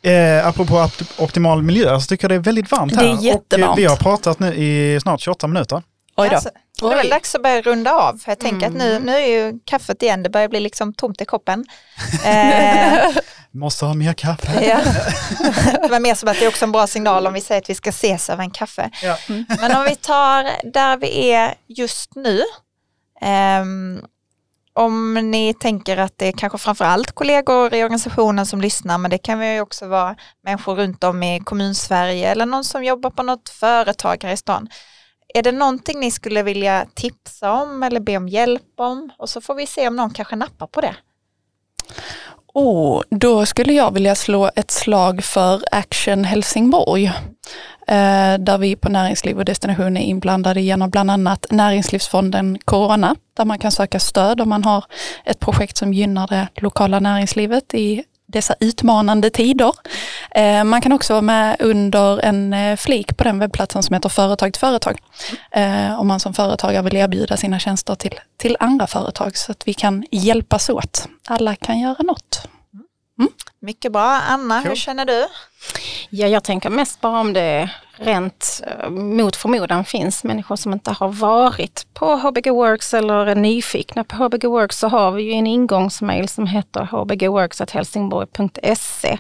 Eh, 0.02 0.48
apropå 0.48 0.74
opt- 0.74 1.20
optimal 1.22 1.64
miljö 1.64 2.00
så 2.00 2.06
tycker 2.08 2.24
jag 2.26 2.32
det 2.32 2.36
är 2.36 2.40
väldigt 2.44 2.72
varmt 2.72 2.94
Det 3.00 3.06
är 3.06 3.08
här. 3.08 3.18
Och, 3.18 3.24
jättevarmt. 3.24 3.72
eh, 3.72 3.76
vi 3.76 3.86
har 3.86 3.96
pratat 3.96 4.40
nu 4.40 4.54
i 4.56 5.00
snart 5.02 5.22
28 5.22 5.48
minuter. 5.48 5.84
Oj 6.20 6.30
då. 6.30 6.36
Alltså, 6.36 6.50
det 6.80 6.86
är 6.86 6.96
väl 6.96 7.10
dags 7.10 7.36
att 7.36 7.44
börja 7.44 7.62
runda 7.62 7.92
av. 7.92 8.18
För 8.18 8.32
jag 8.32 8.40
tänker 8.40 8.68
att 8.68 8.74
nu, 8.74 9.00
nu 9.00 9.12
är 9.16 9.28
ju 9.28 9.60
kaffet 9.66 10.04
igen, 10.04 10.24
det 10.24 10.30
börjar 10.30 10.48
bli 10.48 10.60
liksom 10.60 10.94
tomt 10.94 11.22
i 11.22 11.26
koppen. 11.26 11.66
Eh, 12.26 13.10
Måste 13.52 13.86
ha 13.86 13.94
mer 13.94 14.14
kaffe. 14.14 14.66
ja. 14.66 14.80
Det 15.82 15.88
var 15.92 16.00
mer 16.00 16.16
som 16.16 16.30
att 16.30 16.40
det 16.40 16.46
är 16.46 16.50
också 16.50 16.66
en 16.66 16.72
bra 16.72 16.88
signal 16.88 17.28
om 17.28 17.34
vi 17.34 17.42
säger 17.42 17.62
att 17.62 17.70
vi 17.70 17.76
ska 17.76 17.90
ses 17.90 18.30
över 18.30 18.44
en 18.44 18.52
kaffe. 18.52 18.90
Ja. 19.04 19.18
Men 19.62 19.76
om 19.78 19.84
vi 19.84 19.96
tar 19.96 20.72
där 20.74 20.98
vi 20.98 21.32
är 21.32 21.54
just 21.68 22.16
nu. 22.16 22.42
ehm, 23.22 24.02
om 24.78 25.14
ni 25.14 25.54
tänker 25.54 25.98
att 25.98 26.14
det 26.18 26.28
är 26.28 26.32
kanske 26.32 26.58
framförallt 26.58 27.12
kollegor 27.12 27.74
i 27.74 27.84
organisationen 27.84 28.46
som 28.46 28.62
lyssnar, 28.62 28.98
men 28.98 29.12
det 29.12 29.18
kan 29.18 29.54
ju 29.54 29.62
också 29.62 29.88
vara 29.88 30.16
människor 30.44 30.76
runt 30.76 31.04
om 31.04 31.24
i 31.24 31.40
kommunsverige 31.40 32.32
eller 32.32 32.46
någon 32.46 32.64
som 32.64 32.84
jobbar 32.84 33.10
på 33.10 33.24
något 33.24 33.50
företag 33.50 34.24
här 34.24 34.34
i 34.34 34.38
stan. 34.38 34.68
Är 35.34 35.44
det 35.44 35.52
någonting 35.52 36.00
ni 36.00 36.12
skulle 36.12 36.44
vilja 36.44 36.86
tipsa 36.94 37.52
om 37.52 37.84
eller 37.84 38.00
be 38.00 38.18
om 38.18 38.28
hjälp 38.28 38.64
om? 38.78 39.10
Och 39.18 39.30
så 39.30 39.42
får 39.42 39.56
vi 39.56 39.68
se 39.68 39.88
om 39.88 39.96
någon 39.96 40.14
kanske 40.14 40.36
nappar 40.36 40.68
på 40.68 40.82
det. 40.82 40.96
Oh, 42.54 43.02
då 43.10 43.46
skulle 43.46 43.74
jag 43.74 43.94
vilja 43.94 44.16
slå 44.16 44.52
ett 44.56 44.72
slag 44.72 45.24
för 45.24 45.64
Action 45.72 46.24
Helsingborg. 46.24 47.12
Eh, 47.88 48.38
där 48.40 48.58
vi 48.58 48.76
på 48.76 48.90
Näringsliv 48.90 49.38
och 49.38 49.46
Destination 49.46 49.98
är 49.98 50.02
inblandade 50.02 50.62
genom 50.62 50.90
bland 50.90 51.12
annat 51.12 51.46
Näringslivsfonden 51.50 52.58
Corona, 52.66 53.16
där 53.38 53.46
man 53.46 53.60
kan 53.60 53.72
söka 53.72 54.00
stöd 54.00 54.42
om 54.42 54.50
man 54.50 54.64
har 54.64 54.86
ett 55.26 55.40
projekt 55.40 55.78
som 55.78 55.94
gynnar 55.94 56.28
det 56.28 56.48
lokala 56.56 57.00
näringslivet 57.00 57.74
i 57.74 58.04
dessa 58.26 58.56
utmanande 58.60 59.30
tider. 59.30 59.74
Eh, 60.32 60.64
man 60.64 60.82
kan 60.82 60.92
också 60.92 61.14
vara 61.14 61.22
med 61.22 61.56
under 61.60 62.20
en 62.20 62.54
eh, 62.54 62.76
flik 62.76 63.18
på 63.18 63.24
den 63.24 63.40
webbplatsen 63.40 63.84
som 63.84 63.94
heter 63.94 64.10
Företag 64.10 64.54
till 64.54 64.60
företag. 64.60 65.00
Om 66.00 66.08
man 66.08 66.20
som 66.20 66.34
företagare 66.34 66.84
vill 66.84 66.96
erbjuda 66.96 67.38
sina 67.38 67.60
tjänster 67.60 67.96
till, 67.96 68.20
till 68.38 68.58
andra 68.60 68.88
företag 68.88 69.38
så 69.38 69.52
att 69.52 69.68
vi 69.68 69.74
kan 69.74 70.06
hjälpas 70.12 70.70
åt. 70.70 71.08
Alla 71.28 71.56
kan 71.56 71.80
göra 71.80 72.04
något. 72.04 72.48
Mycket 73.60 73.92
bra. 73.92 74.22
Anna, 74.28 74.60
hur 74.60 74.66
Cool. 74.70 74.76
känner 74.78 75.06
du? 75.06 75.28
Ja, 76.10 76.28
jag 76.28 76.44
tänker 76.44 76.70
mest 76.70 77.02
bara 77.02 77.20
om 77.20 77.34
det 77.34 77.70
rent 78.00 78.62
eh, 78.68 78.90
mot 78.90 79.36
förmodan 79.36 79.86
finns 79.86 80.24
människor 80.24 80.56
som 80.56 80.74
inte 80.74 80.92
har 80.92 81.10
varit 81.10 81.88
på 81.94 82.16
HBG 82.16 82.50
Works 82.50 82.94
eller 82.94 83.26
är 83.26 83.36
nyfikna 83.36 84.04
på 84.04 84.16
HBG 84.16 84.46
Works 84.46 84.80
så 84.80 84.88
har 84.88 85.12
vi 85.12 85.24
ju 85.24 85.32
en 85.32 85.48
ingångsmail 85.48 86.28
som 86.28 86.48
heter 86.48 86.82
hbgworks.helsingborg.se 86.82 89.18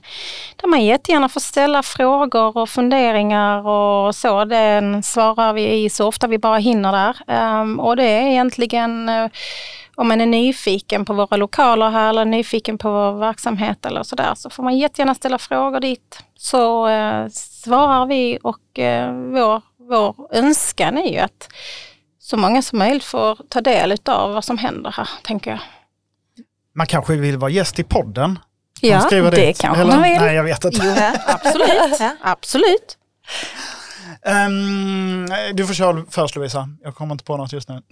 där 0.55 0.67
man 0.67 0.85
jättegärna 0.85 1.29
får 1.29 1.39
ställa 1.39 1.83
frågor 1.83 2.57
och 2.57 2.69
funderingar 2.69 3.67
och 3.67 4.15
så. 4.15 4.45
Den 4.45 5.03
svarar 5.03 5.53
vi 5.53 5.83
i 5.83 5.89
så 5.89 6.07
ofta 6.07 6.27
vi 6.27 6.37
bara 6.37 6.57
hinner 6.57 6.91
där. 6.91 7.17
Ehm, 7.27 7.79
och 7.79 7.95
det 7.95 8.03
är 8.03 8.27
egentligen 8.27 9.09
eh, 9.09 9.29
om 9.95 10.07
man 10.07 10.21
är 10.21 10.25
nyfiken 10.25 11.05
på 11.05 11.13
våra 11.13 11.37
lokaler 11.37 11.89
här 11.89 12.09
eller 12.09 12.25
nyfiken 12.25 12.77
på 12.77 12.91
vår 12.91 13.19
verksamhet 13.19 13.85
eller 13.85 14.03
sådär 14.03 14.33
så 14.35 14.49
får 14.49 14.63
man 14.63 14.77
jättegärna 14.77 15.15
ställa 15.15 15.37
frågor 15.37 15.79
dit. 15.79 16.23
Så 16.37 16.87
eh, 16.87 17.27
svarar 17.31 18.05
vi 18.05 18.39
och 18.43 18.79
eh, 18.79 19.13
vår, 19.13 19.61
vår 19.77 20.15
önskan 20.31 20.97
är 20.97 21.11
ju 21.11 21.17
att 21.17 21.49
så 22.19 22.37
många 22.37 22.61
som 22.61 22.79
möjligt 22.79 23.03
får 23.03 23.39
ta 23.49 23.61
del 23.61 23.97
av 24.05 24.33
vad 24.33 24.43
som 24.43 24.57
händer 24.57 24.91
här, 24.91 25.09
tänker 25.23 25.51
jag. 25.51 25.59
Man 26.75 26.87
kanske 26.87 27.15
vill 27.15 27.37
vara 27.37 27.51
gäst 27.51 27.79
i 27.79 27.83
podden. 27.83 28.39
Ja, 28.81 29.07
det 29.09 29.31
dit. 29.31 29.61
kanske 29.61 29.81
Eller? 29.81 29.93
man 29.93 30.03
vill. 30.03 30.17
Nej, 30.21 30.35
jag 30.35 30.43
vet 30.43 30.65
inte. 30.65 30.79
Jo, 30.83 30.93
absolut. 31.25 32.15
Absolut. 32.21 32.97
Ehm, 34.27 35.25
du 35.53 35.67
får 35.67 35.73
köra 35.73 36.05
först 36.09 36.35
Lovisa, 36.35 36.69
jag 36.83 36.95
kommer 36.95 37.15
inte 37.15 37.23
på 37.23 37.37
något 37.37 37.53
just 37.53 37.69
nu. 37.69 37.81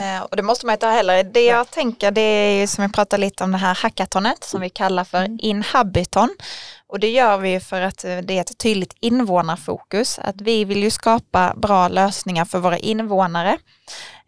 Eh, 0.00 0.22
och 0.22 0.36
det 0.36 0.42
måste 0.42 0.66
man 0.66 0.72
inte 0.72 0.86
ha 0.86 0.92
heller. 0.92 1.24
Det 1.24 1.44
jag 1.44 1.70
tänker 1.70 2.10
det 2.10 2.20
är 2.20 2.60
ju 2.60 2.66
som 2.66 2.84
vi 2.84 2.92
pratade 2.92 3.20
lite 3.20 3.44
om 3.44 3.52
det 3.52 3.58
här 3.58 3.74
hackathonet 3.74 4.44
som 4.44 4.60
vi 4.60 4.70
kallar 4.70 5.04
för 5.04 5.44
Inhabiton. 5.44 6.30
Och 6.86 7.00
det 7.00 7.10
gör 7.10 7.38
vi 7.38 7.60
för 7.60 7.80
att 7.80 8.04
eh, 8.04 8.18
det 8.18 8.36
är 8.36 8.40
ett 8.40 8.58
tydligt 8.58 8.96
invånarfokus. 9.00 10.18
Att 10.18 10.40
vi 10.40 10.64
vill 10.64 10.82
ju 10.82 10.90
skapa 10.90 11.54
bra 11.56 11.88
lösningar 11.88 12.44
för 12.44 12.58
våra 12.58 12.78
invånare. 12.78 13.58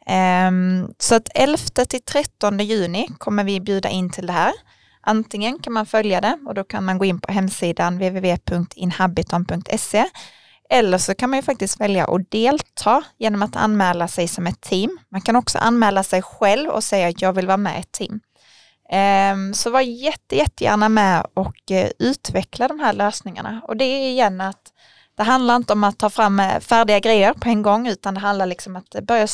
Ehm, 0.07 0.89
så 0.99 1.15
att 1.15 1.29
11 1.35 1.59
till 1.89 2.03
13 2.03 2.59
juni 2.59 3.09
kommer 3.19 3.45
vi 3.45 3.61
bjuda 3.61 3.89
in 3.89 4.11
till 4.11 4.27
det 4.27 4.33
här. 4.33 4.53
Antingen 5.01 5.59
kan 5.59 5.73
man 5.73 5.87
följa 5.87 6.21
det 6.21 6.39
och 6.47 6.55
då 6.55 6.65
kan 6.65 6.85
man 6.85 6.99
gå 6.99 7.05
in 7.05 7.21
på 7.21 7.33
hemsidan 7.33 7.99
www.inhabiton.se 7.99 10.05
eller 10.73 10.99
så 10.99 11.15
kan 11.15 11.31
man 11.31 11.39
ju 11.39 11.43
faktiskt 11.43 11.81
välja 11.81 12.05
att 12.05 12.31
delta 12.31 13.05
genom 13.19 13.43
att 13.43 13.57
anmäla 13.57 14.09
sig 14.09 14.29
som 14.29 14.47
ett 14.47 14.61
team. 14.61 14.99
Man 15.09 15.21
kan 15.21 15.37
också 15.37 15.59
anmäla 15.59 16.03
sig 16.03 16.23
själv 16.23 16.71
och 16.71 16.85
säga 16.85 17.09
att 17.09 17.23
jag 17.23 17.33
vill 17.33 17.47
vara 17.47 17.57
med 17.57 17.77
i 17.77 17.81
ett 17.81 17.93
team. 17.93 18.21
Ehm, 18.91 19.55
så 19.55 19.71
var 19.71 19.81
jätte, 19.81 20.37
jättegärna 20.37 20.89
med 20.89 21.27
och 21.35 21.71
eh, 21.71 21.91
utveckla 21.99 22.69
de 22.69 22.81
här 22.81 22.93
lösningarna. 22.93 23.63
Och 23.69 23.77
det 23.77 23.85
är 23.85 24.11
igen 24.11 24.41
att 24.41 24.73
det 25.17 25.23
handlar 25.23 25.57
inte 25.57 25.73
om 25.73 25.85
att 25.85 25.99
ta 25.99 26.11
fram 26.11 26.41
eh, 26.41 26.61
färdiga 26.61 26.99
grejer 26.99 27.33
på 27.33 27.49
en 27.49 27.63
gång 27.63 27.89
utan 27.89 28.15
det 28.15 28.21
handlar 28.21 28.47
liksom 28.47 28.77
att 28.77 28.91
börja 29.03 29.27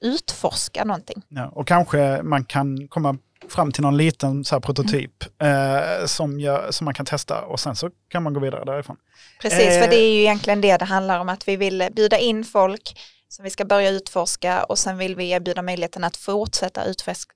utforska 0.00 0.84
någonting. 0.84 1.22
Ja, 1.28 1.48
och 1.48 1.66
kanske 1.66 2.22
man 2.22 2.44
kan 2.44 2.88
komma 2.88 3.18
fram 3.48 3.72
till 3.72 3.82
någon 3.82 3.96
liten 3.96 4.44
så 4.44 4.60
prototyp 4.60 5.12
eh, 5.42 6.06
som, 6.06 6.40
gör, 6.40 6.70
som 6.70 6.84
man 6.84 6.94
kan 6.94 7.06
testa 7.06 7.40
och 7.42 7.60
sen 7.60 7.76
så 7.76 7.90
kan 8.08 8.22
man 8.22 8.34
gå 8.34 8.40
vidare 8.40 8.64
därifrån. 8.64 8.96
Precis, 9.42 9.60
Eh. 9.60 9.82
för 9.82 9.88
det 9.90 9.96
är 10.00 10.12
ju 10.14 10.20
egentligen 10.20 10.60
det 10.60 10.76
det 10.76 10.84
handlar 10.84 11.18
om, 11.20 11.28
att 11.28 11.48
vi 11.48 11.56
vill 11.56 11.88
bjuda 11.96 12.18
in 12.18 12.44
folk 12.44 12.98
som 13.28 13.42
vi 13.44 13.50
ska 13.50 13.64
börja 13.64 13.90
utforska 13.90 14.62
och 14.64 14.78
sen 14.78 14.98
vill 14.98 15.16
vi 15.16 15.30
erbjuda 15.30 15.62
möjligheten 15.62 16.04
att 16.04 16.16
fortsätta 16.16 16.84
Utforska. 16.84 17.32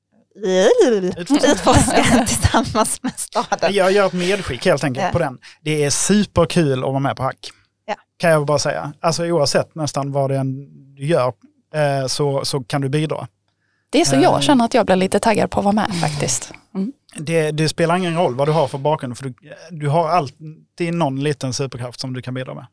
utforska 1.27 2.05
tillsammans 2.27 3.03
med 3.03 3.13
staden. 3.17 3.75
Jag 3.75 3.93
gör 3.93 4.07
ett 4.07 4.13
medskick 4.13 4.65
helt 4.67 4.85
enkelt 4.85 5.05
Ja. 5.07 5.13
på 5.13 5.19
den. 5.19 5.39
Det 5.63 5.85
är 5.85 5.91
superkul 5.91 6.79
att 6.85 6.91
vara 6.91 6.99
med 6.99 7.17
på 7.17 7.23
Hack. 7.23 7.51
Ja. 7.87 7.95
Kan 8.19 8.31
jag 8.31 8.47
bara 8.47 8.59
säga. 8.59 8.93
Alltså 9.01 9.25
oavsett 9.25 9.75
nästan 9.75 10.13
vad 10.13 10.31
det 10.31 10.37
än 10.37 10.55
du 10.95 11.07
gör 11.07 11.33
eh, 11.75 12.07
så, 12.07 12.45
så 12.45 12.61
kan 12.65 12.81
du 12.81 12.89
bidra. 12.89 13.27
Det 13.95 14.01
är 14.01 14.05
så 14.05 14.17
Eh. 14.17 14.23
jag 14.23 14.43
känner 14.43 14.65
att 14.65 14.75
jag 14.75 14.87
blir 14.87 14.97
lite 14.97 15.21
taggad 15.21 15.51
på 15.51 15.59
att 15.59 15.65
vara 15.65 15.75
med 15.75 16.01
faktiskt. 16.01 16.53
Mm. 16.75 16.93
Det, 17.17 17.51
det 17.51 17.69
spelar 17.69 17.97
ingen 17.97 18.17
roll 18.17 18.35
vad 18.35 18.49
du 18.49 18.53
har 18.53 18.69
för 18.69 18.79
bakgrund 18.79 19.19
för 19.19 19.25
du, 19.25 19.35
du 19.71 19.89
har 19.89 20.09
alltid 20.09 20.95
någon 20.95 21.23
liten 21.23 21.53
superkraft 21.53 22.01
som 22.01 22.13
du 22.13 22.23
kan 22.23 22.35
bidra 22.35 22.55
med. 22.55 22.67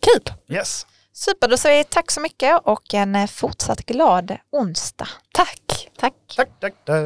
Kul! 0.00 0.34
Yes. 0.56 0.86
Super, 1.12 1.48
då 1.48 1.56
säger 1.56 1.78
vi 1.78 1.84
tack 1.84 2.10
så 2.10 2.20
mycket 2.20 2.60
och 2.64 2.94
en 2.94 3.16
eh, 3.16 3.26
fortsatt 3.26 3.86
glad 3.86 4.36
onsdag. 4.52 5.08
Tack! 5.32 5.88
Tack. 5.98 6.14
Tack, 6.36 6.48
tack, 6.60 6.74
tack. 6.84 7.04